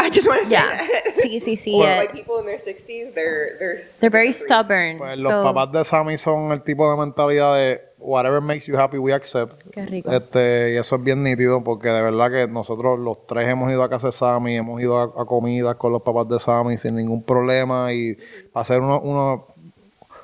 [0.06, 1.14] I just want to say that.
[1.14, 1.74] Sí, sí, sí.
[1.82, 4.98] Eh, white people in their 60s, they're they're they're very stubborn.
[4.98, 8.76] Pues los so- papás de Sammy son el tipo de mentalidad de whatever makes you
[8.78, 9.54] happy, we accept.
[9.72, 10.12] Qué rico.
[10.12, 13.82] Este, y eso es bien nítido porque de verdad que nosotros los tres hemos ido
[13.82, 16.94] a casa de Sammy, hemos ido a, a comidas con los papás de Sammy sin
[16.94, 18.16] ningún problema y
[18.52, 19.40] para ser unos, unos,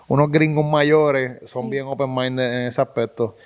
[0.07, 3.37] unos gringos mayores son bien open-minded en ese aspecto.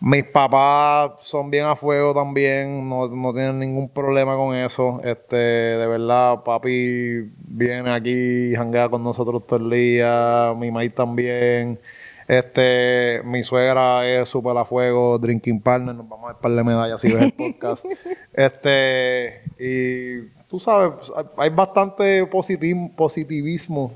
[0.00, 5.00] Mis papás son bien a fuego también, no, no tienen ningún problema con eso.
[5.02, 11.80] Este, de verdad, papi viene aquí, janguea con nosotros todo el día, mi maíz también.
[12.28, 16.62] Este, mi suegra es súper a fuego, drinking partner, nos vamos a dar par de
[16.62, 17.84] medallas si ves el podcast.
[18.34, 20.92] este, y tú sabes,
[21.36, 23.92] hay- bastante positiv- positivismo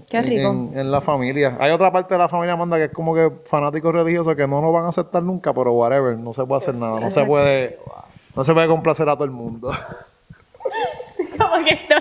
[0.75, 1.57] en la familia.
[1.59, 4.61] Hay otra parte de la familia, Amanda, que es como que fanáticos religiosos que no
[4.61, 7.79] nos van a aceptar nunca, pero whatever, no se puede hacer nada, no se puede,
[8.37, 9.73] no se puede complacer a todo el mundo.
[11.39, 11.95] Como que esto-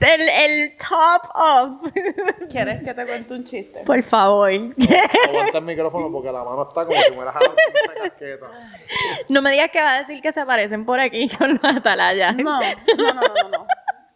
[0.00, 1.92] el, el top of.
[2.50, 3.80] ¿Quieres que te cuente un chiste?
[3.84, 4.50] Por favor.
[4.50, 8.46] Aguanta el micrófono porque la mano está como si me la casqueta.
[9.28, 12.36] No me digas que va a decir que se aparecen por aquí con los atalayas.
[12.36, 13.66] No, no, no, no, no, no.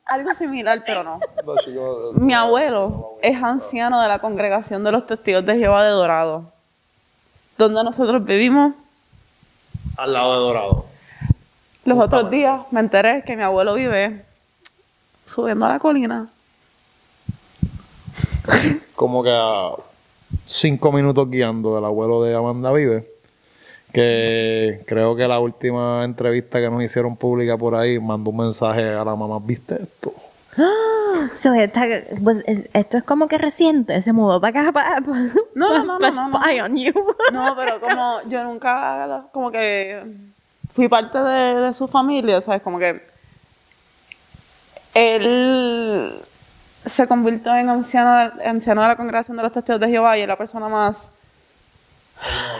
[0.06, 1.20] Algo similar, pero no.
[1.44, 5.90] No, chicos, Mi abuelo es anciano de la congregación de los testigos de Jehová de
[5.90, 6.52] Dorado.
[7.56, 8.74] Donde nosotros vivimos.
[9.96, 10.86] al lado de Dorado.
[11.84, 14.24] Los otros días me enteré que mi abuelo vive
[15.34, 16.26] subiendo a la colina.
[18.94, 19.70] como que a
[20.46, 23.08] cinco minutos guiando del abuelo de Amanda Vive,
[23.92, 28.88] que creo que la última entrevista que nos hicieron pública por ahí mandó un mensaje
[28.90, 30.12] a la mamá, ¿viste esto?
[31.34, 31.86] So, esta-
[32.24, 35.24] pues, es- esto es como que reciente, se mudó para acá para No,
[35.54, 36.38] no, no, no, no, no.
[36.40, 36.92] spy on you.
[37.32, 40.02] No, pero como yo nunca, como que
[40.74, 42.60] fui parte de, de su familia, ¿sabes?
[42.62, 43.02] Como que
[44.94, 46.14] él
[46.84, 50.28] se convirtió en anciano, anciano de la congregación de los testigos de Jehová y es
[50.28, 51.10] la persona más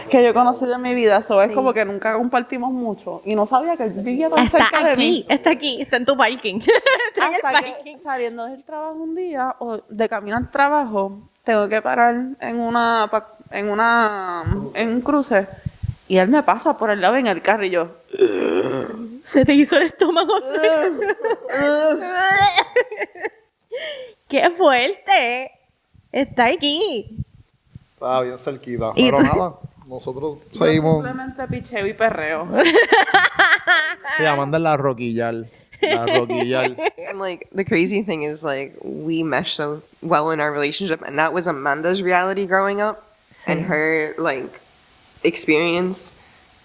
[0.09, 1.21] que yo he conocido en mi vida.
[1.23, 4.57] So, Es como que nunca compartimos mucho y no sabía que él vivía tan Está
[4.57, 5.25] cerca de aquí, mí.
[5.29, 6.59] está aquí, está en tu parking.
[7.13, 7.71] está en el parking.
[7.83, 12.59] que saliendo del trabajo un día o de camino al trabajo, tengo que parar en
[12.59, 13.09] una
[13.51, 15.47] en una en un cruce
[16.07, 17.89] y él me pasa por el lado en el carro y yo
[19.23, 20.33] Se te hizo el estómago.
[24.27, 25.51] ¡Qué fuerte!
[26.11, 27.17] Está aquí.
[27.93, 28.91] Estaba bien cerquita.
[28.95, 29.53] Y Pero tú- nada,
[29.87, 31.03] nosotros seguimos.
[31.03, 32.47] simplemente picheo y perreo.
[34.17, 35.45] Sí, Amanda es la roquillar.
[35.81, 36.75] La roquillar.
[37.09, 41.17] And like the crazy thing is like we mesh so well in our relationship and
[41.17, 43.03] that was Amanda's reality growing up
[43.47, 44.59] and her like
[45.23, 46.11] experience.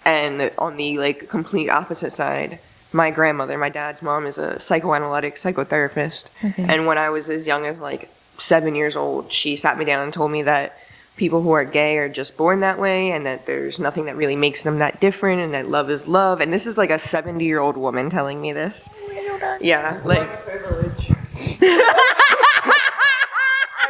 [0.05, 2.59] And on the like complete opposite side
[2.91, 6.29] my grandmother my dad's mom is a psychoanalytic psychotherapist.
[6.57, 10.03] And when I was as young as like 7 years old she sat me down
[10.03, 10.77] and told me that
[11.15, 14.37] people who are gay are just born that way and that there's nothing that really
[14.37, 16.39] makes them that different and that love is love.
[16.39, 18.89] And this is like a 70 year old woman telling me this.
[18.91, 20.29] Oh yeah like
[21.61, 21.77] I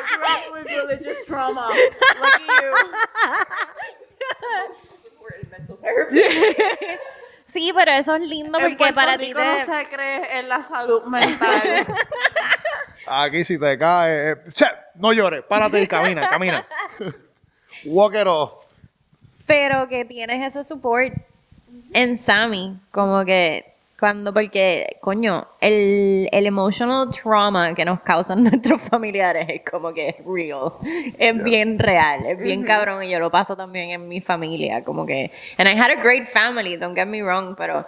[0.07, 1.71] grew up with religious trauma.
[2.19, 2.75] Lucky you.
[7.49, 9.45] Sí, pero eso es lindo En porque Puerto para ti Rico te...
[9.45, 11.87] no se cree en la salud mental.
[13.07, 16.67] Aquí si te cae, eh, che, no llores, párate y camina, camina.
[17.85, 18.65] Walk it off.
[19.47, 21.11] Pero que tienes ese support
[21.93, 23.68] en Sammy, como que
[23.99, 30.09] cuando, porque, coño, el, el emotional trauma que nos causan nuestros familiares es como que
[30.09, 30.73] es real,
[31.17, 35.05] es bien real, es bien cabrón y yo lo paso también en mi familia, como
[35.05, 37.85] que, and I had a great family, don't get me wrong, pero,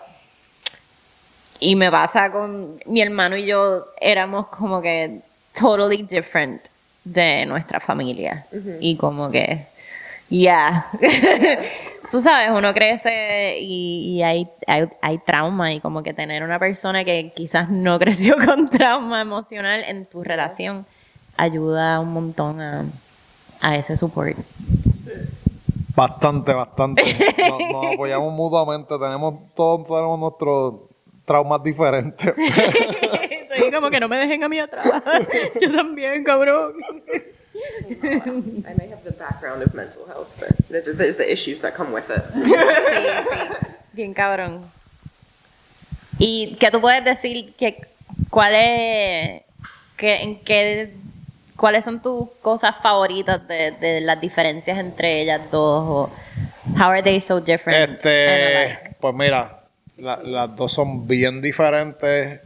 [1.59, 5.21] y me pasa con mi hermano y yo éramos como que
[5.57, 6.67] totally different
[7.03, 8.45] de nuestra familia
[8.79, 9.65] y como que
[10.31, 10.87] ya
[12.11, 16.57] tú sabes uno crece y, y hay, hay, hay trauma y como que tener una
[16.57, 20.85] persona que quizás no creció con trauma emocional en tu relación
[21.37, 22.85] ayuda un montón a,
[23.61, 24.37] a ese support
[25.95, 27.03] Bastante, bastante.
[27.37, 28.97] Nos, nos apoyamos mutuamente.
[28.97, 30.75] Tenemos todos tenemos nuestros
[31.25, 32.33] traumas diferentes.
[32.37, 34.85] Estoy como que no me dejen a mí atrás.
[35.61, 36.73] Yo también, cabrón.
[38.67, 41.91] I may have the background of mental health, but there- there's the issues that come
[41.93, 42.23] with it.
[42.33, 42.51] Sí,
[43.29, 43.37] sí.
[43.93, 44.61] Bien cabrón.
[46.19, 47.53] ¿Y qué tú puedes decir?
[47.57, 47.83] Que,
[48.29, 49.41] ¿Cuál es,
[49.97, 50.93] que, en qué,
[51.57, 55.83] ¿Cuáles son tus cosas favoritas de, de las diferencias entre ellas dos?
[55.87, 56.09] O
[56.77, 57.91] how are they so different?
[57.97, 59.59] Este, pues mira,
[59.97, 62.39] la- las dos son bien diferentes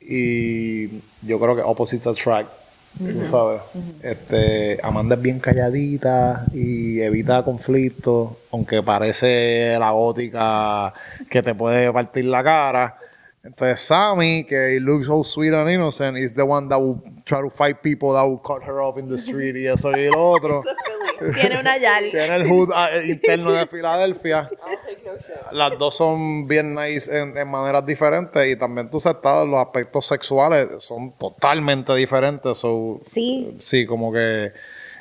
[0.00, 0.88] y
[1.22, 2.48] yo creo que opposites attract.
[2.98, 3.62] Tú sabes.
[4.02, 10.92] Este, Amanda es bien calladita y evita conflictos, aunque parece la gótica
[11.30, 12.96] que te puede partir la cara.
[13.42, 17.40] Entonces Sammy, que he looks so sweet and innocent, is the one that will try
[17.40, 20.32] to fight people that will cut her up in the street y eso y lo
[20.32, 20.62] otro.
[21.34, 22.10] Tiene una yal.
[22.10, 24.48] Tiene el hood ah, interno de Filadelfia.
[24.66, 25.52] I'll take no shit.
[25.52, 30.06] Las dos son bien nice en, en maneras diferentes y también tú sabes, los aspectos
[30.06, 32.58] sexuales son totalmente diferentes.
[32.58, 33.56] So, Sí.
[33.60, 34.52] Sí, como que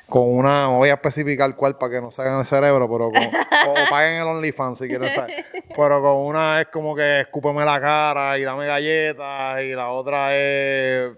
[0.09, 3.11] con una, no voy a especificar cuál para que no se hagan el cerebro, pero
[3.11, 5.45] con, o, o paguen el OnlyFans si quieren saber.
[5.75, 10.35] Pero con una es como que escúpeme la cara y dame galletas y la otra
[10.35, 11.11] es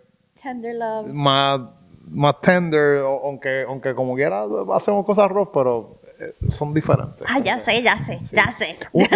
[0.43, 1.07] Tender love.
[1.07, 1.61] más,
[2.11, 6.00] más tender, aunque, aunque como quiera hacemos cosas rough, pero
[6.49, 7.25] son diferentes.
[7.27, 8.77] Ah, ya sé, ya sé, ya sé.
[8.93, 9.07] Un-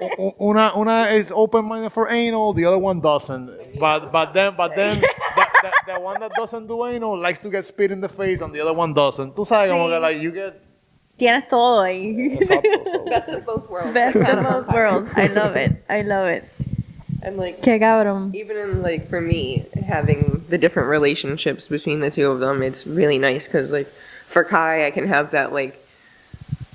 [0.00, 3.50] un- un- una una is open minded for anal, the other one doesn't.
[3.78, 7.50] But but then but then the, the, the one that doesn't do anal likes to
[7.50, 9.34] get spit in the face, and the other one doesn't.
[9.34, 10.60] Tú sabes como que like you get.
[11.18, 12.38] Tienes todo ahí.
[12.38, 13.04] Exacto, so.
[13.08, 13.94] Best of both worlds.
[13.94, 15.10] Best of both worlds.
[15.16, 15.72] I love it.
[15.88, 16.44] I love it.
[17.22, 18.34] And like Qué cabrón.
[18.34, 22.86] even in like for me having the different relationships between the two of them it's
[22.86, 23.88] really nice because like
[24.26, 25.74] for kai i can have that like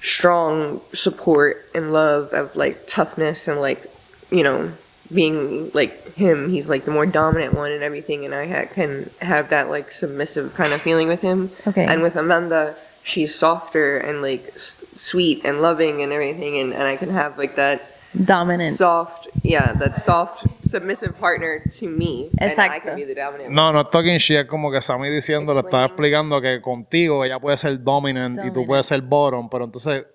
[0.01, 3.85] strong support and love of like toughness and like
[4.31, 4.71] you know
[5.13, 9.09] being like him he's like the more dominant one and everything and i ha- can
[9.21, 11.85] have that like submissive kind of feeling with him Okay.
[11.85, 16.83] and with amanda she's softer and like s- sweet and loving and everything and, and
[16.83, 18.69] i can have like that Dominant.
[18.69, 22.83] soft, yeah, that soft, submissive partner to me, and I Exacto.
[22.89, 23.47] can be the dominant.
[23.49, 23.55] one.
[23.55, 27.23] No, no es talking shit, es como que Sammy diciendo, le estaba explicando que contigo
[27.23, 28.67] ella puede ser dominant, y tú Dominant.
[28.67, 30.05] puedes ser bottom, pero entonces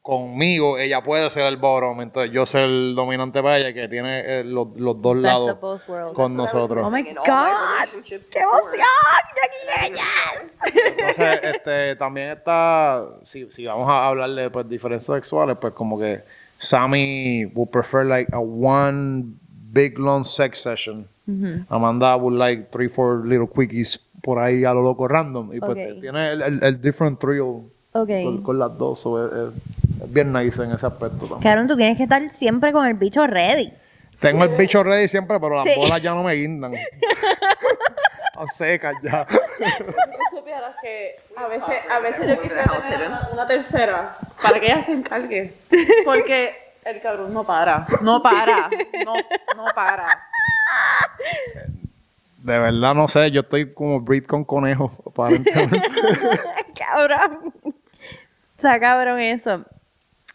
[0.00, 4.20] conmigo ella puede ser el bottom, entonces yo ser el dominante para ella que tiene
[4.40, 6.14] eh, los, los dos Best lados of both worlds.
[6.14, 6.86] con nosotros.
[6.86, 7.80] Oh my In all my God.
[7.80, 8.60] relationships ¡Qué before.
[8.62, 8.86] emoción!
[9.90, 10.84] ¡Jackie, yes!
[10.86, 15.98] Entonces, este, también está, si, si vamos a hablar de pues, diferencias sexuales, pues como
[15.98, 16.22] que
[16.58, 19.34] Sammy would prefer like a one
[19.72, 21.08] big long sex session.
[21.68, 25.52] Amanda would like three, four little quickies por ahí a lo loco random.
[25.52, 26.00] Y pues Ok.
[26.00, 28.08] tiene el, el, el different thrill Ok.
[28.22, 29.00] con, con las dos.
[29.00, 29.52] so es,
[30.12, 31.40] bien nice en ese aspecto también.
[31.40, 33.72] Cabrón, tú tienes que estar siempre con el bicho ready.
[34.20, 35.72] Tengo el bicho ready siempre, pero las Sí.
[35.76, 36.72] bolas ya no me guindan.
[38.32, 39.26] Están secas ya.
[39.26, 44.84] tú supieras que a veces, a veces yo quisiera tener una tercera para que ella
[44.84, 45.54] se encargue.
[46.04, 48.70] Porque el cabrón no para, no para,
[49.04, 49.14] no,
[49.56, 50.06] no para.
[52.42, 55.82] De verdad no sé, yo estoy como breed con conejos, aparentemente.
[56.78, 57.52] cabrón.
[58.56, 59.64] Está cabrón eso.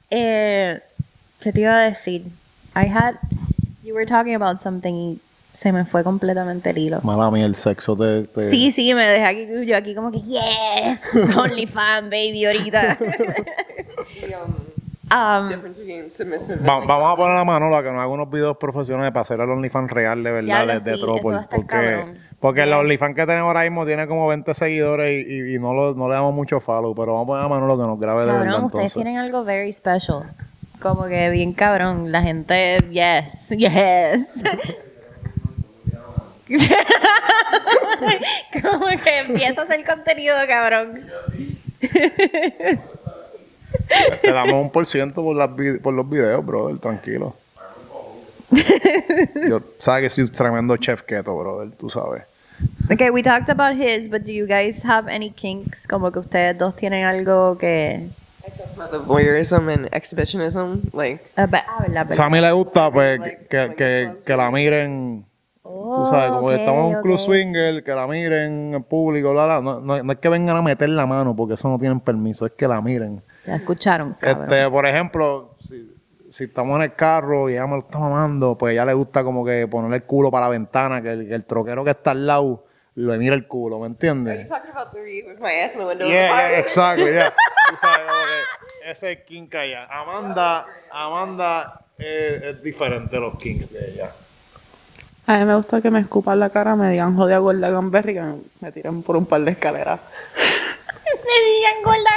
[0.09, 0.79] Eh,
[1.41, 2.23] ¿Qué te iba a decir?
[2.75, 3.15] I had...
[3.83, 5.19] You were talking about something y
[5.53, 7.01] se me fue completamente el hilo.
[7.01, 8.23] Mala mía, el sexo te...
[8.27, 11.01] te- Sí, sí, me dejé aquí, yo aquí como que, yes,
[11.37, 12.97] only fan, baby, ahorita.
[15.13, 19.23] Um, Va- like, vamos a poner a Manola que nos haga unos videos profesionales para
[19.23, 21.59] hacer el OnlyFans real de verdad Diablo, de, de sí, Tropol, eso va a estar
[21.59, 22.17] porque cabrón.
[22.39, 22.77] porque el Yes.
[22.77, 26.07] OnlyFans que tenemos ahora mismo tiene como 20 seguidores y, y- y no, lo- no
[26.07, 28.45] le damos mucho follow pero vamos a poner a Manolo que nos grabe de verdad
[28.45, 30.23] cabrón, ustedes entonces tienen algo very special.
[30.81, 34.27] Como que bien cabrón, la gente, yes, yes.
[38.63, 41.01] como que empieza a hacer contenido, cabrón.
[44.21, 45.49] te damos un por ciento por, las
[45.81, 47.35] por los videos brother tranquilo
[49.47, 52.23] yo sabes que soy un tremendo chef keto brother tú sabes
[52.91, 55.87] Okay, we talked about his, but do you guys have any kinks?
[55.87, 58.01] Como que ustedes dos tienen algo que...
[58.45, 62.13] I talk about the voyeurism and exhibitionism, like Ah, ve- ah, verdad, verdad.
[62.15, 65.25] Sammy le gusta pues Like, que, que, que la miren
[65.63, 69.31] Tú sabes, como que Oh, estamos en un club swinger, que la miren en público,
[69.31, 69.61] bla, bla.
[69.61, 72.45] No, no- no es que vengan a meter la mano, porque eso no tienen permiso,
[72.45, 73.23] es que la miren.
[73.45, 74.43] Ya escucharon, cabrón.
[74.43, 75.91] Este, por ejemplo, si,
[76.29, 78.93] si estamos en el carro y ella me lo está mamando, pues a ella le
[78.93, 81.91] gusta como que ponerle el culo para la ventana, que el, que el troquero que
[81.91, 82.65] está al lado
[82.95, 84.49] le mira el culo, ¿me entiendes?
[86.07, 87.33] Yeah, exacto, yeah.
[88.85, 89.85] Ese es King allá.
[89.85, 94.11] Amanda, Amanda eh, es diferente de los Kings de ella.
[95.27, 98.21] A mí me gusta que me escupan la cara, me digan jodida gorda gamberry, que
[98.21, 99.99] me, me tiren por un par de escaleras.
[101.11, 102.10] Me digan gorda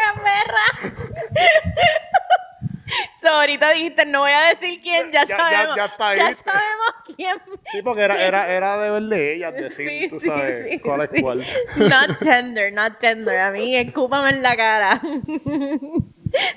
[3.21, 5.77] so, ahorita dijiste, no voy a decir quién, ya, Ya- ya- sabemos.
[5.77, 7.37] ya está ahí, sabemos quién.
[7.73, 11.01] Sí, porque era, era, era de verle ellas decir, Sí, tú sí, sabes, sí, cuál
[11.03, 11.09] sí.
[11.17, 11.45] es cuál.
[11.77, 13.41] Not tender, not tender.
[13.41, 15.01] A mí, escúpame en la cara.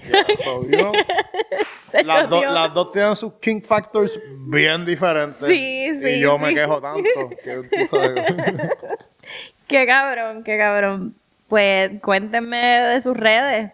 [0.10, 0.92] Ya, so, you know,
[1.92, 2.52] Se las, dos- choteó.
[2.54, 5.38] las dos tienen sus king factors bien diferentes.
[5.38, 6.56] Sí, sí, Y yo me sí.
[6.56, 7.30] quejo tanto.
[7.44, 8.26] Que, tú sabes.
[9.68, 11.16] Qué cabrón, qué cabrón.
[11.48, 13.72] Pues cuéntenme de sus redes.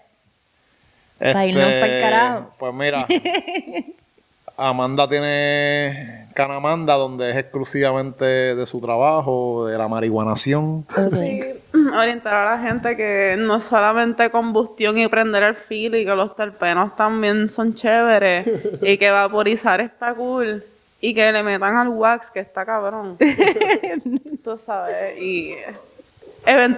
[1.19, 2.53] Pa' irnos pa'l carajo.
[2.59, 3.07] Pues mira,
[4.57, 10.85] Amanda tiene Canamanda, donde es exclusivamente de su trabajo, de la marihuanación.
[11.11, 11.41] Sí,
[11.97, 16.15] orientar a la gente que no es solamente combustión y prender el filo y que
[16.15, 18.45] los terpenos también son chéveres
[18.81, 20.63] y que vaporizar está cool
[21.01, 23.17] y que le metan al wax que está cabrón.
[24.43, 25.17] Tú sabes.
[25.19, 25.55] Y
[26.45, 26.77] even-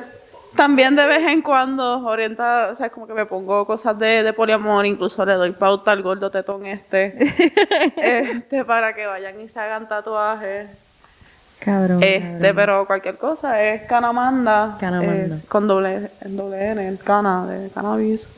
[0.55, 4.33] también de vez en cuando orienta, o sea, como que me pongo cosas de, de
[4.33, 7.15] poliamor, incluso le doy pauta al gordo tetón este,
[7.97, 10.69] este para que vayan y se hagan tatuajes.
[11.59, 12.03] Cabrón.
[12.03, 14.77] Este, pero cualquier cosa es Canamanda.
[14.79, 15.35] Canamanda.
[15.35, 18.27] es con doble, en doble N, el cana de cannabis.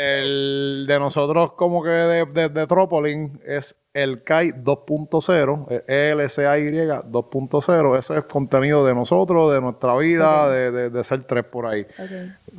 [0.00, 6.70] El de nosotros, como que de, de, de Tropolin, es el CAI 2.0, eh, ELCAY
[6.70, 7.98] 2.0.
[7.98, 11.84] Ese es contenido de nosotros, de nuestra vida, de, de, de ser tres por ahí.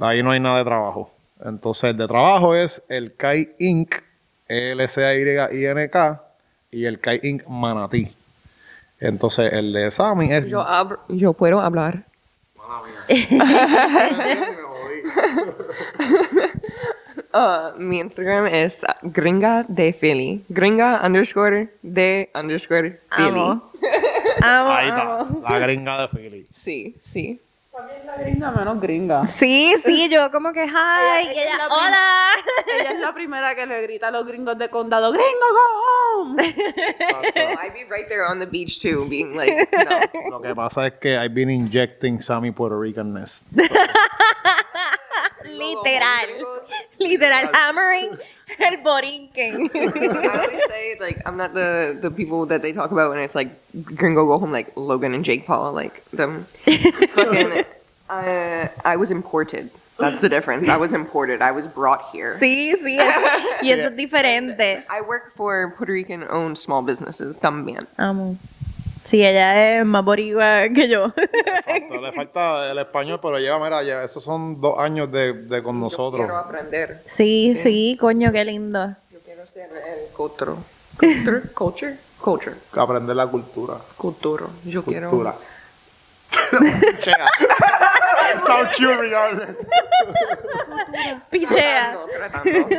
[0.02, 1.12] Ahí no hay nada de trabajo.
[1.46, 3.96] Entonces, el de trabajo es el CAI Inc.,
[4.50, 6.20] ELCAY-INK,
[6.72, 7.48] y el CAI Inc.
[7.48, 8.12] Manatí.
[9.00, 10.46] Entonces, el de Sammy es...
[10.48, 12.04] Yo, abro- yo puedo hablar.
[17.32, 20.44] Uh, mi Instagram es gringa de Philly.
[20.50, 23.30] Gringa underscore de underscore Philly.
[23.30, 23.72] Amo.
[24.42, 25.28] Amo, Ahí amo.
[25.38, 26.48] está, la gringa de Philly.
[26.54, 27.40] Sí, sí.
[27.80, 29.28] También la gringa menos gringa.
[29.28, 32.32] Sí, sí, yo como que, hi, Ella- y ella ella, es la prim- hola.
[32.80, 35.60] Ella es la primera que le grita a los gringos de condado, gringo, go
[36.26, 36.42] home.
[36.44, 40.00] I'd be right there on the beach too, being like, no.
[40.30, 43.44] Lo que pasa es que I've been injecting Sammy Puerto Ricanness.
[45.46, 46.62] Literal.
[47.00, 48.18] Literal, hammering
[48.60, 49.70] el borinquen.
[49.74, 53.36] I always say like I'm not the the people that they talk about when it's
[53.36, 53.50] like
[53.96, 56.46] gringo go home like Logan and Jake Paul like them
[57.14, 57.64] fucking
[58.10, 59.70] uh, I was imported.
[60.00, 60.70] That's the difference.
[60.70, 61.42] I was imported.
[61.42, 62.38] I was brought here.
[62.40, 64.82] Sí, sí, es- y eso es diferente.
[64.90, 67.86] I work for Puerto Rican owned small businesses también.
[67.98, 68.38] Amo.
[69.10, 71.08] Sí, ella es más boricua que yo.
[71.18, 75.64] Exacto, le falta el español, pero lleva, mira, ya, esos son dos años de, de
[75.64, 76.22] con Yo nosotros.
[76.22, 77.02] quiero aprender.
[77.08, 78.96] Sí, sí, coño, qué lindo.
[79.12, 80.52] Yo quiero ser el culture.
[81.00, 81.42] Culture?
[81.56, 81.98] Culture?
[82.22, 82.56] Culture.
[82.74, 83.78] Aprender la cultura.
[83.98, 84.52] Culturo.
[84.64, 85.10] Yo quiero.
[86.30, 86.98] Cultura.
[87.00, 87.28] Chea.
[88.46, 89.58] Sound cute regardless.
[91.30, 91.94] Pichea.
[91.94, 92.70] Tratando, tratando.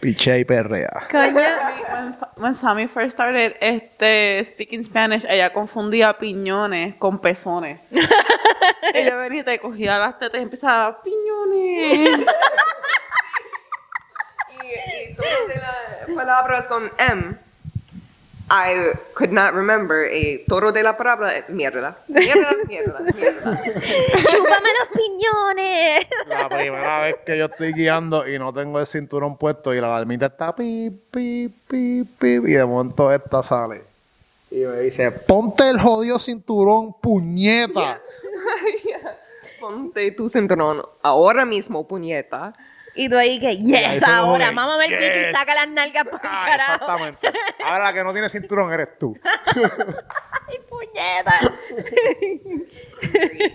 [0.00, 1.06] Piche y perrea.
[1.10, 1.34] Coño.
[1.34, 7.80] when, when Sammy first started este, speaking Spanish, ella confundía piñones con pezones.
[8.94, 12.20] ella venía y te cogía las tetas y empezaba, piñones.
[14.62, 17.36] y, y todas de las palabras con M,
[18.48, 21.96] I could not remember a toro de la palabra mierda.
[22.06, 23.60] Mierda, mierda, mierda.
[23.64, 26.06] Chúpame los piñones.
[26.28, 29.88] La primera vez que yo estoy guiando y no tengo el cinturón puesto y la
[29.88, 33.82] alarmita está pi, pi, pi, pi, y de momento esta sale.
[34.50, 38.00] Y me dice, ponte el jodido cinturón, puñeta.
[39.60, 42.52] Ponte tu cinturón ahora mismo, puñeta.
[42.96, 45.32] Y tú ahí que, yes, ahora, que, mámame el bicho y yes.
[45.32, 46.72] saca las nalgas por el Ah, carajo.
[46.74, 47.32] exactamente.
[47.64, 49.16] Ahora la que no tiene cinturón eres tú.
[50.48, 51.52] Ay, puñeta.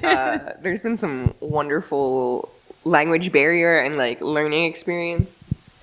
[0.03, 2.47] Uh, there's been some wonderful
[2.85, 5.29] language barrier and like learning experience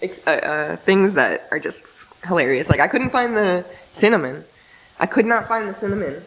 [0.01, 1.85] ex- uh, uh, things that are just
[2.27, 2.69] hilarious.
[2.71, 4.45] Like I couldn't find the cinnamon.
[5.01, 6.23] I could not find the cinnamon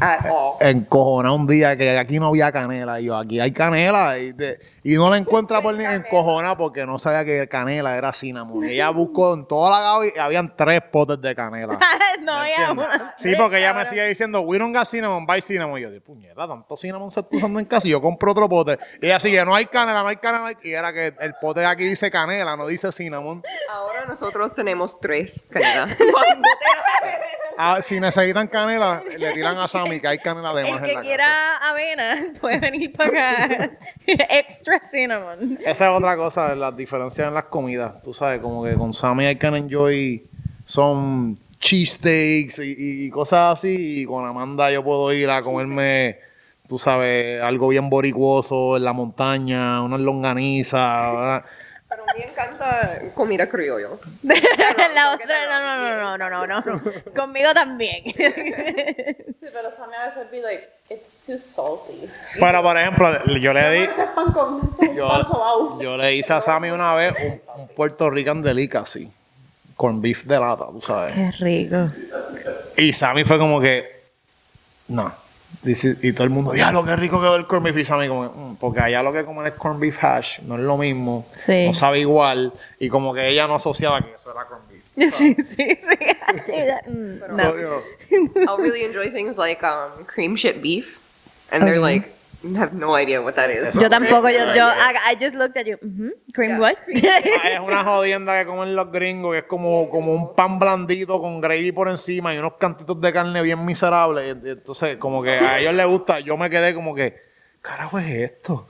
[0.00, 0.58] at all.
[0.60, 3.00] Encojona un día que aquí no había canela.
[3.00, 4.18] Y yo, aquí hay canela.
[4.18, 4.58] Y, de-
[4.88, 8.64] y no la encuentra por ni encojona porque no sabía que canela era cinnamon.
[8.64, 11.78] Ella buscó en toda la gavi y habían tres potes de canela.
[12.22, 13.12] no, ¿Me ya, bueno.
[13.18, 15.78] Sí, porque ella me sigue diciendo, we don't got cinnamon, buy cinnamon.
[15.78, 18.78] Y yo, puñeta, tanto cinnamon se está usando en casa y yo compro otro pote.
[19.02, 20.38] Y ella sigue, no hay canela, no hay canela.
[20.38, 20.56] no hay-".
[20.62, 23.42] Y era que el pote aquí dice canela, no dice cinnamon.
[23.70, 25.86] Ahora nosotros tenemos tres canela.
[27.60, 30.84] Ah, si necesitan canela, le tiran a Sammy que hay canela de más El en
[30.84, 33.70] que la quiera avena puede venir para acá.
[34.06, 35.58] Extra cinnamon.
[35.64, 38.02] Esa es otra cosa, las diferencias en las comidas.
[38.02, 40.26] Tú sabes, como que con Sammy I can enjoy
[40.64, 44.02] some cheesesteaks y- y cosas así.
[44.02, 46.18] Y con Amanda yo puedo ir a comerme,
[46.68, 51.42] tú sabes, algo bien boricuoso en la montaña, unas longanizas.
[52.18, 53.98] Pero me encanta comida criollo.
[54.22, 56.82] la otra, no, no, no, no, no, no, no.
[57.14, 58.02] Conmigo también.
[58.04, 62.08] Sí, pero Sammy a veces be like, it's too salty.
[62.38, 63.86] Pero, por ejemplo, yo le di...
[64.14, 65.80] Pan con Yo, pan sobao.
[65.80, 69.10] yo le hice a Sammy una vez un, un Puerto Rican delicacy.
[69.76, 71.14] Con beef de lata, tú sabes.
[71.14, 71.88] Qué rico.
[72.76, 74.02] Y Sammy fue como que,
[74.88, 75.12] no.
[75.62, 77.76] Dice- y todo el mundo, ya lo que rico quedó el corn beef.
[77.78, 80.54] Y Sammy como, que, "Mm", porque allá lo que comen es corn beef hash, no
[80.54, 81.26] es lo mismo.
[81.34, 81.66] Sí.
[81.66, 82.52] No sabe igual.
[82.78, 84.78] Y como que ella no asociaba que eso era corn beef.
[85.14, 86.90] Sí, sí, sí.
[86.90, 87.54] Mm, no.
[88.48, 90.98] I'll really enjoy things like um, cream chip beef,
[91.50, 91.94] and they're Okay.
[91.94, 92.10] like
[92.56, 93.74] have no idea what that is.
[93.74, 95.76] Yo tampoco, yo, yo, I, I just looked at you.
[95.82, 96.76] mhm, Cream Yeah, what?
[97.42, 101.20] "Ah, es una jodienda que comen los gringos, que es como, como un pan blandito
[101.20, 104.36] con gravy por encima y unos cantitos de carne bien miserables.
[104.44, 106.20] Entonces, como que a ellos les gusta.
[106.20, 107.16] Yo me quedé como que,
[107.60, 108.66] carajo es esto.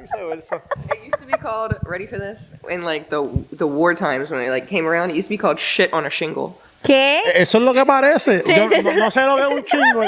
[0.00, 0.62] Viceversa.
[0.94, 3.20] It used to be called ready for this in like the
[3.56, 5.10] the war times when it like came around.
[5.10, 6.54] It used to be called shit on a shingle.
[6.84, 7.20] ¿Qué?
[7.34, 8.40] Eso es lo que parece.
[8.40, 8.96] Sí, Yo sí, no, sí.
[8.96, 10.02] no sé lo que es un chingo.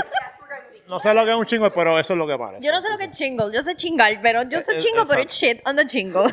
[0.91, 2.67] No sé lo que es un chingo, pero eso es lo que parece.
[2.67, 4.81] Yo no sé lo que es chingle, yo sé chingar, pero yo sé Eh, eh,
[4.81, 6.27] chingo, pero it's shit on the chingle.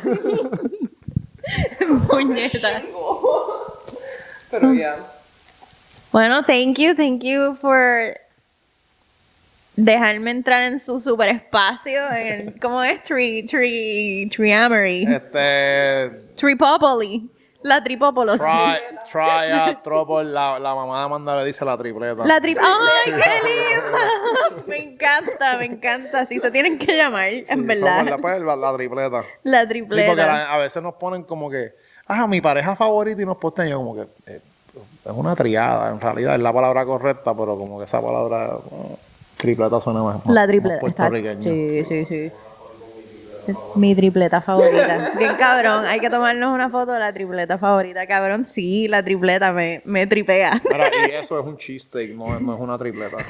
[2.08, 2.82] Puñeta.
[4.50, 4.96] Pero yeah.
[6.10, 8.18] Bueno, thank you, thank you for
[9.76, 12.00] dejarme entrar en su super espacio.
[12.10, 13.00] En, ¿Cómo es?
[13.04, 15.04] Tri, tri, triamory.
[15.04, 16.10] Este.
[16.34, 17.30] Tripopoli.
[17.68, 18.38] La tripópolos.
[18.38, 18.78] Try,
[19.12, 22.24] try a tropol, la, la mamá de Amanda le dice la tripleta.
[22.24, 22.58] La trip.
[22.60, 23.12] ¡Ay, qué
[23.48, 24.62] linda!
[24.66, 26.20] Me encanta, me encanta.
[26.20, 28.04] Así se tienen que llamar, Sí, en verdad.
[28.04, 29.22] La, pues, la, la tripleta.
[29.44, 30.26] La Sí, porque tripleta.
[30.26, 31.72] la- a veces nos ponen como que,
[32.06, 34.40] ah, mi pareja favorita y nos postean yo como que eh,
[35.04, 38.96] es una triada, en realidad es la palabra correcta, pero como que esa palabra eh,
[39.36, 40.80] tripleta suena más, más- La más tripleta.
[40.80, 41.42] puertorriqueño.
[41.42, 42.32] Sí, sí, sí.
[43.74, 45.12] Mi tripleta favorita.
[45.16, 48.44] Bien cabrón, hay que tomarnos una foto de la tripleta favorita, cabrón.
[48.44, 50.60] Sí, la tripleta me, me tripea.
[50.70, 53.16] Mira, y eso es un cheesesteak, no, no es una tripleta.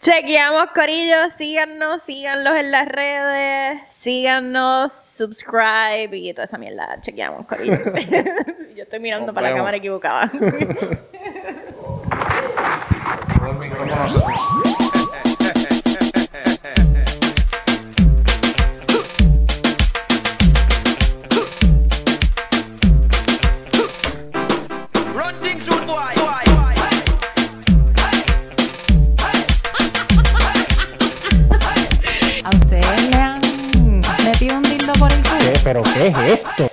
[0.00, 1.16] Chequeamos, Corillo.
[1.36, 3.88] Síganos, síganlos en las redes.
[3.88, 7.00] Síganos, subscribe y toda esa mierda.
[7.00, 7.76] Chequeamos, Corillo.
[8.76, 10.30] Yo estoy mirando Nos para la cámara equivocada.
[35.68, 36.70] pero ¿qué es esto?